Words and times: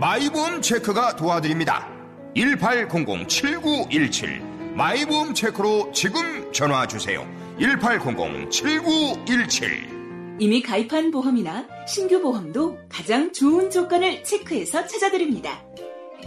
마이보험 0.00 0.60
체크가 0.62 1.14
도와드립니다. 1.14 1.86
1800-7917 2.34 4.40
마이보험 4.74 5.34
체크로 5.34 5.92
지금 5.92 6.50
전화 6.54 6.86
주세요. 6.86 7.28
1800-7917 7.58 10.40
이미 10.40 10.62
가입한 10.62 11.10
보험이나 11.10 11.66
신규 11.86 12.22
보험도 12.22 12.78
가장 12.88 13.30
좋은 13.34 13.70
조건을 13.70 14.24
체크해서 14.24 14.86
찾아드립니다. 14.86 15.62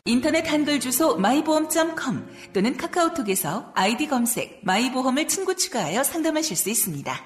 인터넷 0.05 0.47
한글 0.47 0.79
주소 0.79 1.17
마이보험.com 1.17 2.27
또는 2.53 2.77
카카오톡에서 2.77 3.71
아이디 3.73 4.07
검색 4.07 4.59
마이보험을 4.61 5.27
친구 5.27 5.55
추가하여 5.55 6.03
상담하실 6.03 6.55
수 6.55 6.69
있습니다. 6.69 7.19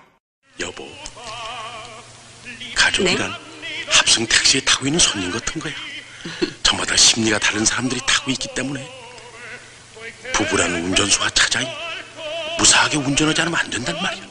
여보, 0.61 0.85
가족이란 2.73 3.31
합성 3.89 4.25
택시에 4.25 4.61
타고 4.61 4.85
있는 4.85 4.97
손님 4.97 5.29
같은 5.29 5.59
거야. 5.59 5.73
저마다 6.63 6.95
심리가 6.95 7.39
다른 7.39 7.65
사람들이 7.65 7.99
타고 8.07 8.31
있기 8.31 8.53
때문에 8.55 8.87
부부라는 10.33 10.85
운전수가 10.85 11.29
찾아이 11.31 11.65
무사하게 12.59 12.97
운전하지 12.97 13.41
않으면 13.41 13.59
안 13.59 13.69
된단 13.69 13.95
말이야. 13.95 14.23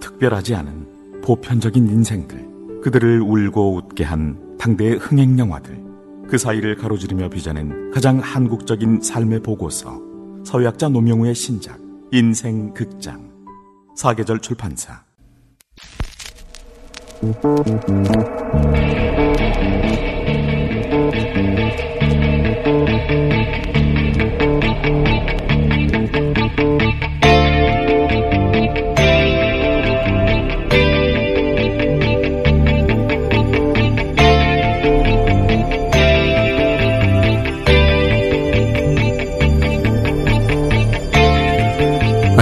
특별하지 0.00 0.54
않은 0.54 1.22
보편적인 1.22 1.88
인생들, 1.88 2.80
그들을 2.82 3.20
울고 3.20 3.76
웃게 3.76 4.04
한 4.04 4.56
당대의 4.58 4.96
흥행 4.96 5.38
영화들, 5.38 5.80
그 6.28 6.38
사이를 6.38 6.76
가로지르며 6.76 7.28
빚어낸 7.28 7.90
가장 7.90 8.18
한국적인 8.18 9.00
삶의 9.02 9.40
보고서, 9.42 10.00
서유학자 10.44 10.88
노명우의 10.88 11.34
신작 11.34 11.78
인생 12.10 12.72
극장, 12.74 13.30
사계절 13.96 14.40
출판사. 14.40 15.04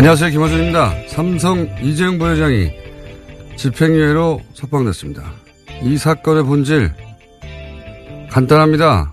안녕하세요. 0.01 0.31
김호준입니다. 0.31 0.95
삼성 1.09 1.69
이재용 1.83 2.19
부회장이 2.19 2.71
집행유예로 3.57 4.41
석방됐습니다. 4.55 5.23
이 5.83 5.97
사건의 5.99 6.43
본질 6.43 6.91
간단합니다. 8.31 9.13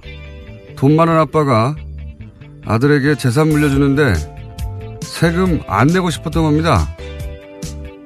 돈 0.75 0.95
많은 0.95 1.17
아빠가 1.17 1.75
아들에게 2.65 3.15
재산 3.15 3.49
물려주는데 3.49 4.13
세금 5.01 5.61
안 5.67 5.87
내고 5.87 6.09
싶었던 6.09 6.43
겁니다. 6.43 6.87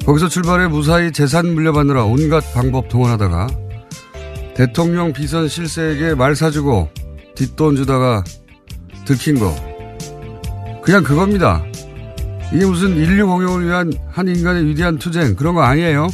거기서 0.06 0.30
출발해 0.30 0.68
무사히 0.68 1.12
재산 1.12 1.54
물려받느라 1.54 2.06
온갖 2.06 2.42
방법 2.54 2.88
동원하다가 2.90 3.48
대통령 4.56 5.14
비선 5.14 5.48
실세에게 5.48 6.16
말 6.16 6.36
사주고 6.36 6.90
뒷돈 7.36 7.76
주다가 7.76 8.24
들킨 9.06 9.40
거. 9.40 9.54
그냥 10.82 11.04
그겁니다. 11.04 11.64
이게 12.54 12.66
무슨 12.66 12.96
인류 12.96 13.28
공용을 13.28 13.66
위한 13.66 13.92
한 14.10 14.28
인간의 14.28 14.66
위대한 14.66 14.98
투쟁 14.98 15.36
그런 15.36 15.56
거 15.56 15.62
아니에요. 15.62 16.08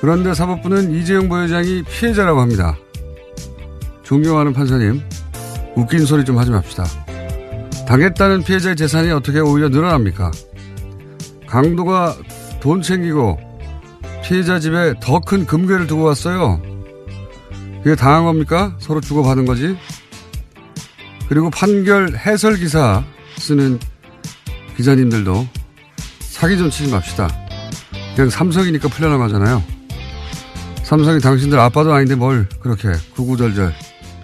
그런데 0.00 0.34
사법부는 0.34 0.94
이재용 0.94 1.28
부회장이 1.28 1.82
피해자라고 1.82 2.40
합니다. 2.40 2.76
존경하는 4.08 4.54
판사님, 4.54 5.02
웃긴 5.76 6.06
소리 6.06 6.24
좀 6.24 6.38
하지 6.38 6.50
맙시다. 6.50 6.82
당했다는 7.86 8.42
피해자의 8.42 8.74
재산이 8.74 9.10
어떻게 9.10 9.38
오히려 9.38 9.68
늘어납니까? 9.68 10.30
강도가 11.46 12.16
돈 12.58 12.80
챙기고 12.80 13.38
피해자 14.24 14.58
집에 14.60 14.94
더 15.02 15.20
큰 15.20 15.44
금괴를 15.44 15.86
두고 15.86 16.04
왔어요. 16.04 16.58
그게 17.82 17.94
당한 17.96 18.24
겁니까? 18.24 18.74
서로 18.78 19.02
주고받은 19.02 19.44
거지? 19.44 19.76
그리고 21.28 21.50
판결 21.50 22.16
해설 22.16 22.56
기사 22.56 23.04
쓰는 23.36 23.78
기자님들도 24.78 25.46
사기 26.20 26.56
좀 26.56 26.70
치지 26.70 26.90
맙시다. 26.90 27.28
그냥 28.16 28.30
삼성이니까 28.30 28.88
풀려나가잖아요. 28.88 29.62
삼성이 30.82 31.20
당신들 31.20 31.60
아빠도 31.60 31.92
아닌데 31.92 32.14
뭘 32.14 32.48
그렇게 32.60 32.88
구구절절 33.14 33.74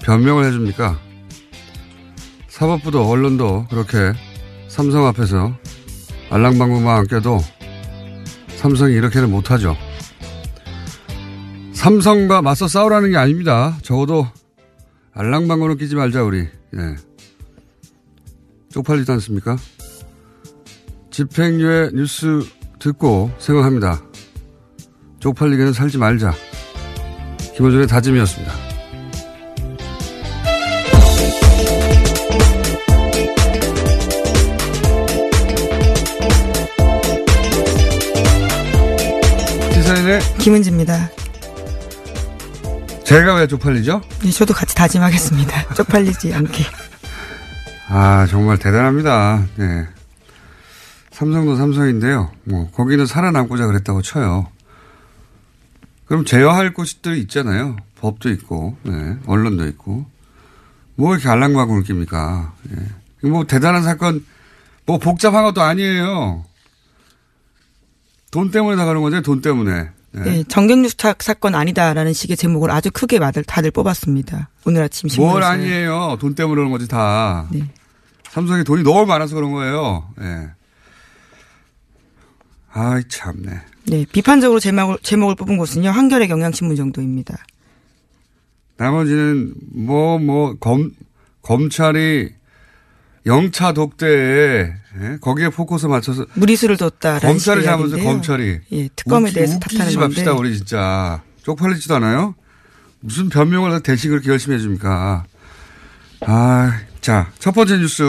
변명을 0.04 0.44
해줍니까? 0.44 1.00
사법부도 2.48 3.08
언론도 3.08 3.66
그렇게 3.70 4.12
삼성 4.68 5.06
앞에서 5.06 5.56
알랑방구만 6.30 6.98
안 6.98 7.06
껴도 7.06 7.38
삼성이 8.56 8.94
이렇게는 8.94 9.30
못하죠. 9.30 9.76
삼성과 11.72 12.42
맞서 12.42 12.68
싸우라는 12.68 13.10
게 13.10 13.16
아닙니다. 13.16 13.76
적어도 13.82 14.26
알랑방구는 15.12 15.78
끼지 15.78 15.96
말자 15.96 16.22
우리. 16.22 16.40
예. 16.40 16.96
쪽팔리지 18.70 19.10
않습니까? 19.12 19.56
집행유예 21.10 21.90
뉴스 21.94 22.40
듣고 22.78 23.30
생각합니다. 23.38 24.02
쪽팔리게는 25.20 25.72
살지 25.72 25.98
말자. 25.98 26.34
김호준의 27.56 27.86
다짐이었습니다. 27.86 28.63
시사인의 40.04 40.20
김은지입니다. 40.38 41.10
제가 43.04 43.34
왜 43.34 43.46
쪽팔리죠? 43.46 44.02
네, 44.22 44.30
저도 44.30 44.54
같이 44.54 44.74
다짐하겠습니다. 44.74 45.74
쪽팔리지 45.74 46.32
않게. 46.32 46.64
아, 47.88 48.26
정말 48.26 48.58
대단합니다. 48.58 49.44
네. 49.56 49.86
삼성도 51.10 51.56
삼성인데요. 51.56 52.30
뭐, 52.44 52.70
거기는 52.70 53.04
살아남고자 53.06 53.66
그랬다고 53.66 54.02
쳐요. 54.02 54.48
그럼 56.06 56.24
제어할 56.24 56.74
곳들이 56.74 57.20
있잖아요. 57.22 57.76
법도 58.00 58.30
있고, 58.30 58.76
네. 58.82 59.16
언론도 59.26 59.66
있고. 59.68 60.06
뭐 60.96 61.14
이렇게 61.14 61.28
알랑방구를 61.28 61.84
낍니까? 61.84 62.54
예. 62.70 63.28
뭐 63.28 63.44
대단한 63.46 63.82
사건 63.82 64.24
뭐 64.86 64.98
복잡한 64.98 65.44
것도 65.44 65.62
아니에요. 65.62 66.44
돈 68.30 68.50
때문에 68.50 68.76
나가는 68.76 69.00
거죠, 69.00 69.22
돈 69.22 69.40
때문에. 69.40 69.93
네. 70.14 70.22
네, 70.22 70.44
정경유착 70.44 71.22
사건 71.22 71.54
아니다라는 71.56 72.12
식의 72.12 72.36
제목을 72.36 72.70
아주 72.70 72.90
크게 72.92 73.18
다들, 73.18 73.42
다들 73.44 73.70
뽑았습니다. 73.72 74.48
오늘 74.64 74.82
아침 74.84 75.08
신문에서. 75.08 75.32
뭘 75.32 75.42
아니에요. 75.42 76.18
돈 76.20 76.34
때문에 76.36 76.56
그런 76.56 76.70
거지 76.70 76.86
다. 76.86 77.48
네. 77.50 77.64
삼성이 78.30 78.62
돈이 78.64 78.82
너무 78.84 79.06
많아서 79.06 79.34
그런 79.34 79.52
거예요. 79.52 80.08
예. 80.20 80.48
아이 82.72 83.02
참네. 83.08 83.60
네, 83.86 84.06
비판적으로 84.12 84.60
제목을, 84.60 84.98
제목을 85.02 85.34
뽑은 85.36 85.56
곳은요, 85.58 85.90
한겨레 85.90 86.26
경향신문 86.28 86.76
정도입니다. 86.76 87.36
나머지는 88.76 89.54
뭐 89.72 90.18
뭐 90.18 90.56
검 90.58 90.90
검찰이 91.42 92.30
영차 93.26 93.72
독대에 93.72 94.72
예? 95.00 95.16
거기에 95.20 95.48
포커스 95.48 95.86
맞춰서 95.86 96.26
무리수를 96.34 96.76
식의 97.56 97.64
잘못해서 97.64 97.96
이야기인데요. 97.96 98.12
검찰이 98.12 98.60
예, 98.72 98.88
특검에 98.94 99.30
웃기- 99.30 99.34
대해서 99.34 99.58
탓하는 99.58 99.98
맙시다 99.98 100.32
건데. 100.34 100.48
우리 100.48 100.56
진짜 100.56 101.22
쪽팔리지도 101.42 101.94
않아요? 101.96 102.34
무슨 103.00 103.28
변명을 103.28 103.70
다 103.70 103.78
대신 103.80 104.10
그렇게 104.10 104.30
열심히 104.30 104.56
해줍니까? 104.56 105.24
아, 106.26 106.80
자, 107.00 107.30
첫 107.38 107.52
번째 107.52 107.78
뉴스. 107.78 108.02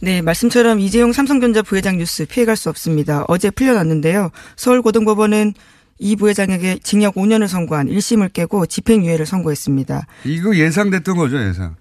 네, 0.00 0.22
말씀처럼 0.22 0.78
이재용 0.78 1.12
삼성전자 1.12 1.60
부회장 1.62 1.96
뉴스 1.98 2.24
피해갈 2.24 2.56
수 2.56 2.68
없습니다. 2.70 3.24
어제 3.28 3.50
풀려났는데요. 3.50 4.30
서울고등법원은 4.56 5.54
이 5.98 6.14
부회장에게 6.16 6.78
징역 6.84 7.14
5년을 7.16 7.48
선고한 7.48 7.88
1심을 7.88 8.32
깨고 8.32 8.66
집행유예를 8.66 9.26
선고했습니다. 9.26 10.06
이거 10.24 10.54
예상됐던 10.54 11.16
거죠, 11.16 11.42
예상. 11.44 11.74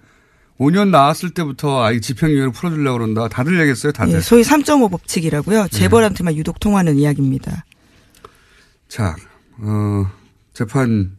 5년 0.60 0.90
나왔을 0.90 1.32
때부터 1.32 1.84
아이 1.84 2.02
집행유예를 2.02 2.52
풀어주려고 2.52 2.98
그런다. 2.98 3.28
다들 3.28 3.60
얘기했어요, 3.60 3.92
다들. 3.92 4.16
예, 4.16 4.22
소위 4.22 4.42
3.5 4.42 4.90
법칙이라고요. 4.90 5.64
네. 5.64 5.70
재벌한테만 5.70 6.36
유독 6.36 6.60
통하는 6.60 6.98
이야기입니다. 6.98 7.66
자, 8.88 9.16
어, 9.60 10.10
재판 10.54 11.18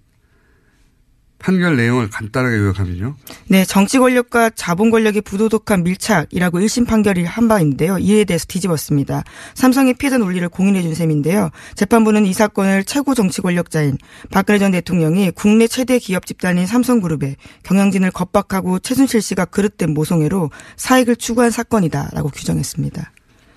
판결 1.38 1.76
내용을 1.76 2.11
간단하게 2.11 2.56
요약하면요. 2.56 3.17
네, 3.50 3.65
정치 3.65 3.99
권력과 3.99 4.50
자본 4.50 4.91
권력의 4.91 5.23
부도덕한 5.23 5.83
밀착이라고 5.83 6.61
1심 6.61 6.87
판결이 6.87 7.25
한 7.25 7.49
바인데요. 7.49 7.97
이에 7.99 8.25
대해서 8.25 8.45
뒤집었습니다. 8.47 9.25
삼성의 9.55 9.95
피해자 9.95 10.19
논리를 10.19 10.47
공인해 10.50 10.83
준 10.83 10.95
셈인데요. 10.95 11.50
재판부는 11.75 12.27
이 12.27 12.35
사건을 12.35 12.85
최고 12.85 13.15
정치 13.15 13.41
권력자인 13.41 13.97
박근혜 14.31 14.59
전 14.59 14.73
대통령이 14.73 15.31
국내 15.31 15.67
최대 15.67 15.99
기업 15.99 16.27
집단인 16.27 16.67
삼성그룹에 16.67 17.37
경영진을 17.62 18.11
겁박하고 18.11 18.81
최순실 18.81 19.23
씨가 19.23 19.47
그릇된 19.47 19.95
모성애로 19.95 20.50
사익을 20.77 21.17
추구한 21.17 21.50
사건이다라고 21.50 22.29
규정했습니다. 22.29 23.12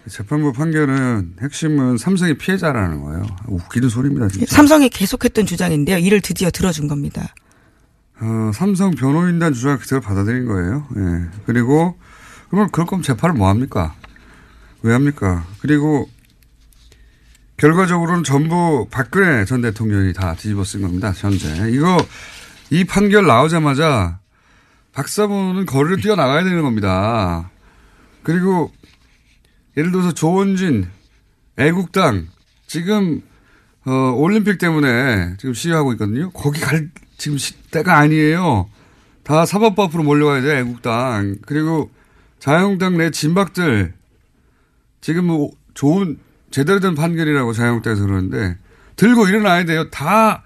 재판부 0.10 0.54
판결은 0.54 1.36
핵심은 1.42 1.98
삼성이 1.98 2.38
피해자라는 2.38 3.02
거예요. 3.02 3.24
웃기는 3.48 3.90
소리입니다, 3.90 4.30
진짜. 4.30 4.56
삼성이 4.56 4.90
계속했던 4.90 5.46
주장인데요. 5.46 5.98
이를 5.98 6.22
드디어 6.22 6.50
들어준 6.50 6.88
겁니다. 6.88 7.34
어, 8.21 8.51
삼성 8.53 8.91
변호인단 8.91 9.53
주장을 9.53 9.79
그대로 9.79 10.00
받아들인 10.00 10.45
거예요. 10.45 10.88
예. 10.95 11.39
그리고, 11.45 11.97
그러면 12.50 12.69
그럴 12.71 12.85
거면 12.85 13.01
재판을 13.01 13.35
뭐 13.35 13.50
합니까? 13.50 13.95
왜 14.83 14.94
합니까? 14.94 15.45
그리고, 15.59 16.07
결과적으로는 17.57 18.23
전부 18.23 18.88
박근혜 18.91 19.45
전 19.45 19.62
대통령이 19.62 20.13
다 20.13 20.35
뒤집어 20.35 20.63
쓴 20.63 20.81
겁니다, 20.81 21.12
현재. 21.15 21.71
이거, 21.71 21.97
이 22.69 22.83
판결 22.85 23.25
나오자마자 23.25 24.19
박사부는 24.94 25.65
거리를 25.65 26.01
뛰어나가야 26.01 26.44
되는 26.44 26.62
겁니다. 26.62 27.50
그리고, 28.21 28.71
예를 29.77 29.91
들어서 29.91 30.12
조원진, 30.12 30.88
애국당, 31.57 32.27
지금, 32.68 33.21
어, 33.85 33.91
올림픽 34.15 34.59
때문에 34.59 35.38
지금 35.38 35.56
시위하고 35.56 35.94
있거든요. 35.94 36.29
거기 36.31 36.59
갈, 36.59 36.89
지금 37.21 37.38
시- 37.38 37.53
때가 37.69 38.00
아니에요. 38.00 38.68
다 39.23 39.45
사법부 39.45 39.83
앞으로 39.83 40.01
몰려가야 40.01 40.41
돼, 40.41 40.57
애국당. 40.57 41.35
그리고 41.45 41.91
자유한국당 42.39 42.97
내 42.97 43.12
진박들, 43.12 43.94
지금 45.01 45.25
뭐 45.25 45.51
좋은, 45.75 46.18
제대로 46.50 46.79
된 46.79 46.95
판결이라고 46.95 47.53
자유한국당에서 47.53 48.03
그러는데, 48.07 48.57
들고 48.95 49.27
일어나야 49.27 49.65
돼요. 49.65 49.88
다 49.91 50.41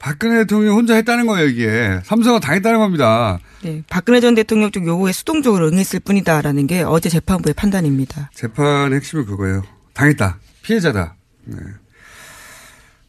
박근혜 0.00 0.38
대통령이 0.38 0.74
혼자 0.74 0.96
했다는 0.96 1.28
거예요, 1.28 1.46
이게. 1.46 2.00
삼성은 2.02 2.40
당했다는 2.40 2.80
겁니다. 2.80 3.38
네, 3.62 3.84
박근혜 3.88 4.18
전 4.20 4.34
대통령 4.34 4.72
쪽 4.72 4.84
요구에 4.84 5.12
수동적으로 5.12 5.68
응했을 5.68 6.00
뿐이다라는 6.00 6.66
게 6.66 6.82
어제 6.82 7.08
재판부의 7.08 7.54
판단입니다. 7.54 8.30
재판의 8.34 8.96
핵심은 8.96 9.26
그거예요. 9.26 9.62
당했다. 9.94 10.38
피해자다. 10.62 11.14
네. 11.44 11.56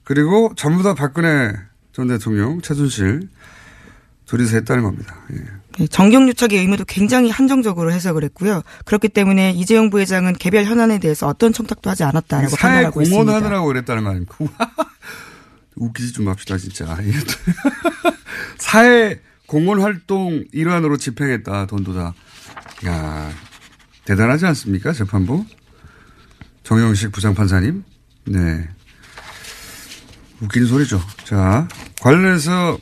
그리고 0.04 0.54
전부 0.56 0.84
다 0.84 0.94
박근혜 0.94 1.54
전 1.98 2.08
대통령, 2.10 2.62
최순실, 2.62 3.28
둘이서 4.28 4.58
했다는 4.58 4.84
겁니다. 4.84 5.16
예. 5.34 5.44
네, 5.80 5.88
정경유착의 5.88 6.60
의무도 6.60 6.86
굉장히 6.86 7.32
한정적으로 7.32 7.92
해석을 7.92 8.24
했고요. 8.26 8.62
그렇기 8.86 9.10
때문에 9.10 9.50
이재용 9.54 9.90
부회장은 9.90 10.34
개별 10.34 10.66
현안에 10.66 11.00
대해서 11.00 11.26
어떤 11.28 11.54
청탁도 11.54 11.90
하지 11.90 12.04
않았다라고 12.04 12.56
사회 12.56 12.72
판단하고 12.74 13.02
있습니다. 13.02 13.24
공헌하느라고 13.24 13.66
그랬다는 13.66 14.04
거 14.04 14.10
아닙니까? 14.12 14.36
웃기지 15.76 16.14
좀 16.14 16.26
맙시다, 16.26 16.60
진짜. 16.60 16.86
사회 18.60 19.20
공헌 19.48 19.82
활동 19.82 20.44
일환으로 20.52 20.98
집행했다, 20.98 21.66
돈도 21.66 21.96
다. 21.96 22.14
야 22.86 23.32
대단하지 24.06 24.46
않습니까, 24.46 24.94
재판부? 24.94 25.44
정영식 26.62 27.12
부장판사님? 27.12 27.84
네. 28.26 28.70
웃기는 30.42 30.68
소리죠. 30.68 31.02
자, 31.24 31.68
관련해서 32.02 32.78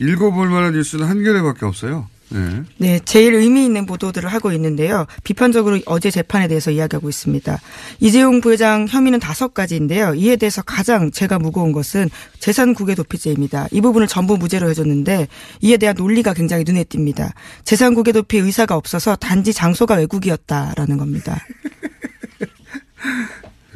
읽어볼 0.00 0.48
만한 0.48 0.72
뉴스는 0.72 1.06
한겨레밖에 1.06 1.66
없어요. 1.66 2.08
네. 2.32 2.62
네, 2.78 3.00
제일 3.04 3.34
의미 3.34 3.64
있는 3.64 3.84
보도들을 3.84 4.28
하고 4.28 4.52
있는데요. 4.52 5.06
비판적으로 5.22 5.78
어제 5.84 6.10
재판에 6.10 6.48
대해서 6.48 6.70
이야기하고 6.70 7.10
있습니다. 7.10 7.60
이재용 8.00 8.40
부회장 8.40 8.86
혐의는 8.88 9.20
다섯 9.20 9.52
가지인데요. 9.52 10.14
이에 10.14 10.36
대해서 10.36 10.62
가장 10.62 11.10
제가 11.10 11.38
무거운 11.38 11.72
것은 11.72 12.08
재산 12.38 12.72
국외 12.72 12.94
도피죄입니다. 12.94 13.68
이 13.70 13.82
부분을 13.82 14.06
전부 14.06 14.38
무죄로 14.38 14.70
해줬는데 14.70 15.28
이에 15.60 15.76
대한 15.76 15.94
논리가 15.96 16.32
굉장히 16.32 16.64
눈에 16.66 16.84
띕니다. 16.84 17.32
재산 17.64 17.94
국외 17.94 18.12
도피 18.12 18.38
의사가 18.38 18.76
없어서 18.76 19.14
단지 19.16 19.52
장소가 19.52 19.96
외국이었다라는 19.96 20.96
겁니다. 20.96 21.38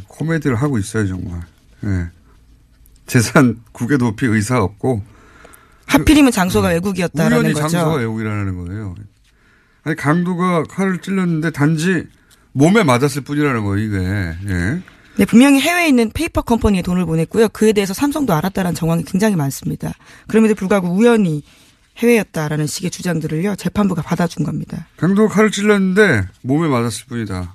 코미디를 0.08 0.56
하고 0.56 0.78
있어요, 0.78 1.06
정말. 1.06 1.42
예. 1.84 2.06
재산 3.06 3.62
국외 3.72 3.96
도피 3.96 4.26
의사 4.26 4.60
없고 4.60 5.02
하필이면 5.86 6.32
장소가 6.32 6.68
외국이었다라는 6.68 7.36
우연히 7.38 7.54
거죠. 7.54 7.68
장소가 7.68 7.96
외국이라는 7.96 8.66
거예요. 8.66 8.94
아니 9.84 9.96
강도가 9.96 10.64
칼을 10.64 10.98
찔렀는데 11.00 11.50
단지 11.50 12.04
몸에 12.52 12.82
맞았을 12.82 13.22
뿐이라는 13.22 13.64
거예요, 13.64 13.86
이게. 13.86 13.96
예. 14.48 14.82
네, 15.18 15.24
분명히 15.24 15.60
해외에 15.60 15.88
있는 15.88 16.10
페이퍼 16.12 16.42
컴퍼니에 16.42 16.82
돈을 16.82 17.06
보냈고요. 17.06 17.48
그에 17.50 17.72
대해서 17.72 17.94
삼성도 17.94 18.34
알았다는 18.34 18.74
정황이 18.74 19.04
굉장히 19.04 19.36
많습니다. 19.36 19.92
그럼에도 20.26 20.54
불구하고 20.54 20.88
우연히 20.88 21.42
해외였다라는 21.98 22.66
식의 22.66 22.90
주장들을요. 22.90 23.56
재판부가 23.56 24.02
받아준 24.02 24.44
겁니다. 24.44 24.86
강도가 24.96 25.32
칼을 25.34 25.50
찔렀는데 25.50 26.26
몸에 26.42 26.68
맞았을 26.68 27.06
뿐이다. 27.08 27.54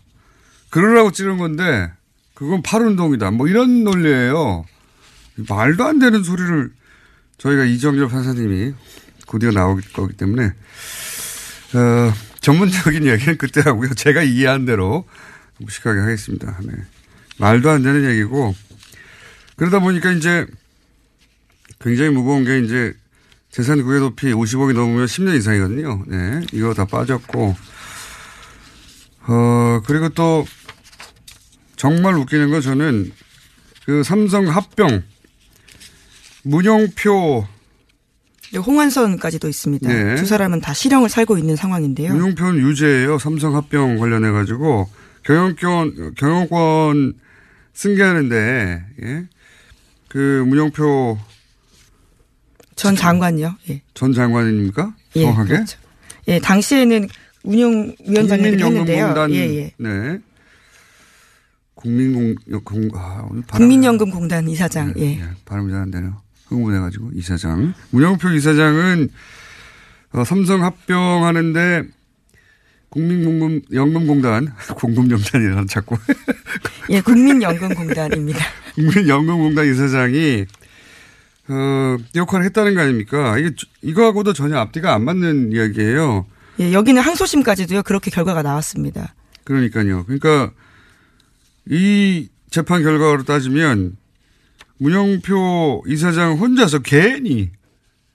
그러라고 0.70 1.12
찌른 1.12 1.38
건데 1.38 1.92
그건 2.34 2.64
팔 2.64 2.82
운동이다. 2.82 3.32
뭐 3.32 3.48
이런 3.48 3.84
논리예요. 3.84 4.66
말도 5.48 5.86
안 5.86 6.00
되는 6.00 6.24
소리를 6.24 6.72
저희가 7.38 7.66
이정열 7.66 8.08
판사님이 8.10 8.74
곧이어 9.28 9.52
나올 9.52 9.82
거기 9.94 10.16
때문에 10.16 10.46
어, 10.46 12.14
전문적인 12.42 13.06
얘기는 13.06 13.38
그때 13.38 13.62
하고요. 13.62 13.94
제가 13.94 14.24
이해한 14.24 14.66
대로 14.66 15.06
무식하게 15.58 16.00
하겠습니다. 16.02 16.60
네. 16.64 16.74
말도 17.38 17.70
안 17.70 17.84
되는 17.84 18.10
얘기고 18.10 18.56
그러다 19.56 19.80
보니까 19.80 20.12
이제 20.12 20.46
굉장히 21.80 22.12
무거운 22.12 22.44
게 22.44 22.60
이제 22.60 22.94
재산 23.52 23.82
구개 23.84 24.00
높이 24.00 24.32
50억이 24.32 24.74
넘으면 24.74 25.06
10년 25.06 25.38
이상이거든요. 25.38 26.04
네. 26.08 26.42
이거 26.52 26.74
다 26.74 26.86
빠졌고 26.86 27.56
어 29.28 29.82
그리고 29.86 30.10
또 30.10 30.46
정말 31.76 32.16
웃기는 32.16 32.50
건 32.50 32.62
저는 32.62 33.12
그 33.86 34.04
삼성 34.04 34.48
합병 34.48 35.04
문용표 36.44 37.48
네, 38.54 38.58
홍완선까지도 38.60 39.48
있습니다. 39.48 39.88
네. 39.88 40.16
두 40.16 40.26
사람은 40.26 40.60
다 40.60 40.74
실형을 40.74 41.08
살고 41.10 41.38
있는 41.38 41.56
상황인데요. 41.56 42.12
문용표는 42.14 42.60
유죄예요. 42.60 43.18
삼성 43.18 43.56
합병 43.56 43.98
관련해 43.98 44.32
가지고 44.32 44.90
경영권 45.24 46.16
경영권 46.16 47.14
승계하는데 47.74 48.84
예? 49.04 49.26
그 50.10 50.44
문용표 50.48 51.18
전 52.76 52.96
장관요. 52.96 53.56
예. 53.70 53.82
전 53.94 54.12
장관입니까? 54.12 54.94
예, 55.16 55.22
정확하게? 55.22 55.50
그렇죠. 55.54 55.78
예, 56.28 56.40
당시에는 56.40 57.08
운영 57.44 57.96
위원장을 58.06 58.44
했는데요. 58.46 59.14
국민연금공단 59.14 59.32
예, 59.32 59.56
예. 59.58 59.72
네. 59.78 60.20
국민공, 61.76 62.36
공, 62.64 62.90
아, 62.96 63.26
오늘 63.30 63.42
발음- 63.44 63.58
국민연금공단 63.58 64.48
이사장. 64.50 64.94
예. 64.98 65.20
예, 65.20 65.24
발음이 65.46 65.72
잘 65.72 65.82
안 65.82 65.92
되네요. 65.92 66.22
흥분해가지고 66.56 67.12
이사장. 67.16 67.74
문영표 67.92 68.30
이사장은 68.32 69.10
어, 70.14 70.24
삼성 70.26 70.64
합병하는데 70.64 71.84
국민연금공단, 72.90 74.54
공금연단이라는 74.76 75.68
자꾸 75.68 75.98
예, 76.90 77.00
국민연금공단입니다. 77.02 78.40
국민연금공단 78.76 79.66
이사장이 79.72 80.46
어, 81.48 81.98
역할을 82.16 82.46
했다는 82.48 82.76
거 82.76 82.82
아닙니까? 82.82 83.38
이게 83.38 83.56
주- 83.56 83.66
이거하고도 83.82 84.34
전혀 84.34 84.58
앞뒤가 84.58 84.94
안 84.94 85.06
맞는 85.06 85.54
이야기예요. 85.54 86.26
예, 86.60 86.74
여기는 86.74 87.02
항소심까지도요. 87.02 87.84
그렇게 87.84 88.12
결과가 88.12 88.42
나왔습니다. 88.42 89.16
그러니까요. 89.46 90.04
그러니까 90.06 90.52
이 91.70 92.28
재판 92.50 92.84
결과로 92.84 93.24
따지면 93.24 93.96
문영표 94.82 95.84
이사장 95.86 96.38
혼자서 96.40 96.80
괜히 96.80 97.52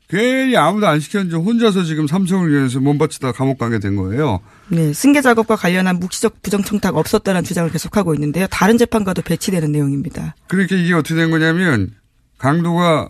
괜히 0.08 0.56
아무도 0.56 0.88
안 0.88 0.98
시켰는지 0.98 1.36
혼자서 1.36 1.84
지금 1.84 2.08
삼성을 2.08 2.52
위해서 2.52 2.80
몸바치다 2.80 3.32
감옥 3.32 3.58
가게 3.58 3.78
된 3.78 3.94
거예요. 3.94 4.40
네, 4.68 4.92
승계 4.92 5.20
작업과 5.20 5.54
관련한 5.56 5.98
묵시적 6.00 6.42
부정청탁 6.42 6.96
없었다는 6.96 7.44
주장을 7.44 7.70
계속하고 7.70 8.14
있는데요. 8.14 8.46
다른 8.48 8.78
재판과도 8.78 9.22
배치되는 9.22 9.70
내용입니다. 9.70 10.34
그러니까 10.48 10.74
이게 10.76 10.92
어떻게 10.92 11.14
된 11.14 11.30
거냐면 11.30 11.92
강도가 12.38 13.08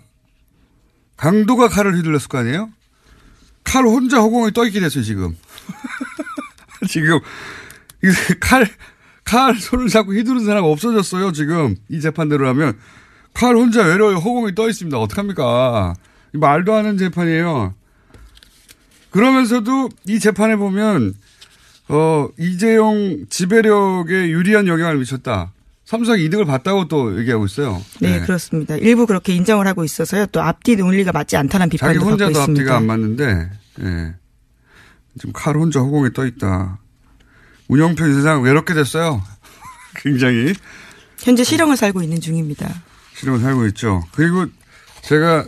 강도가 1.17 1.69
칼을 1.69 1.97
휘둘렀을 1.97 2.29
거 2.29 2.39
아니에요? 2.39 2.71
칼 3.65 3.85
혼자 3.85 4.21
허공에 4.21 4.51
떠 4.53 4.67
있게 4.67 4.81
됐어요 4.81 5.03
지금. 5.03 5.35
지금 6.89 7.19
이게 8.05 8.13
칼, 8.39 8.69
칼 9.25 9.55
손을 9.57 9.89
잡고 9.89 10.13
휘두른 10.13 10.45
사람 10.45 10.65
없어졌어요 10.65 11.33
지금 11.33 11.75
이 11.89 12.01
재판대로 12.01 12.47
하면 12.49 12.79
칼 13.37 13.55
혼자 13.55 13.85
외로이 13.85 14.15
허공에 14.15 14.55
떠 14.55 14.67
있습니다. 14.67 14.99
어떡합니까? 14.99 15.95
이 16.35 16.39
말도 16.39 16.73
안 16.73 16.87
하는 16.87 16.97
재판이에요. 16.97 17.75
그러면서도 19.11 19.91
이 20.07 20.19
재판에 20.19 20.57
보면 20.57 21.13
어 21.89 22.29
이재용 22.39 23.27
지배력에 23.29 24.31
유리한 24.31 24.67
영향을 24.67 24.97
미쳤다. 24.97 25.53
삼성이 25.85 26.25
이득을 26.25 26.47
봤다고 26.47 26.89
또 26.89 27.19
얘기하고 27.19 27.45
있어요. 27.45 27.81
네, 28.01 28.21
그렇습니다. 28.21 28.75
일부 28.77 29.07
그렇게 29.07 29.35
인정을 29.35 29.67
하고 29.67 29.85
있어서요. 29.85 30.27
또 30.33 30.41
앞뒤 30.41 30.75
논리가 30.75 31.13
맞지 31.13 31.37
않다는 31.37 31.67
자기 31.67 31.77
비판도 31.77 32.01
받고 32.01 32.11
혼자도 32.11 32.31
있습니다. 32.31 32.61
앞뒤가 32.63 32.77
안 32.77 32.87
맞는데, 32.87 33.51
예. 33.83 34.15
지금 35.17 35.33
칼 35.33 35.57
혼자 35.57 35.79
허공에 35.81 36.11
떠 36.13 36.27
있다. 36.27 36.81
운영표 37.69 38.05
이사장 38.07 38.43
외롭게 38.43 38.75
됐어요. 38.75 39.23
굉장히 39.97 40.55
현재 41.19 41.45
실형을 41.45 41.77
살고 41.77 42.03
있는 42.03 42.21
중입니다. 42.21 42.69
실험을 43.17 43.41
살고 43.41 43.67
있죠. 43.69 44.03
그리고 44.13 44.47
제가, 45.03 45.47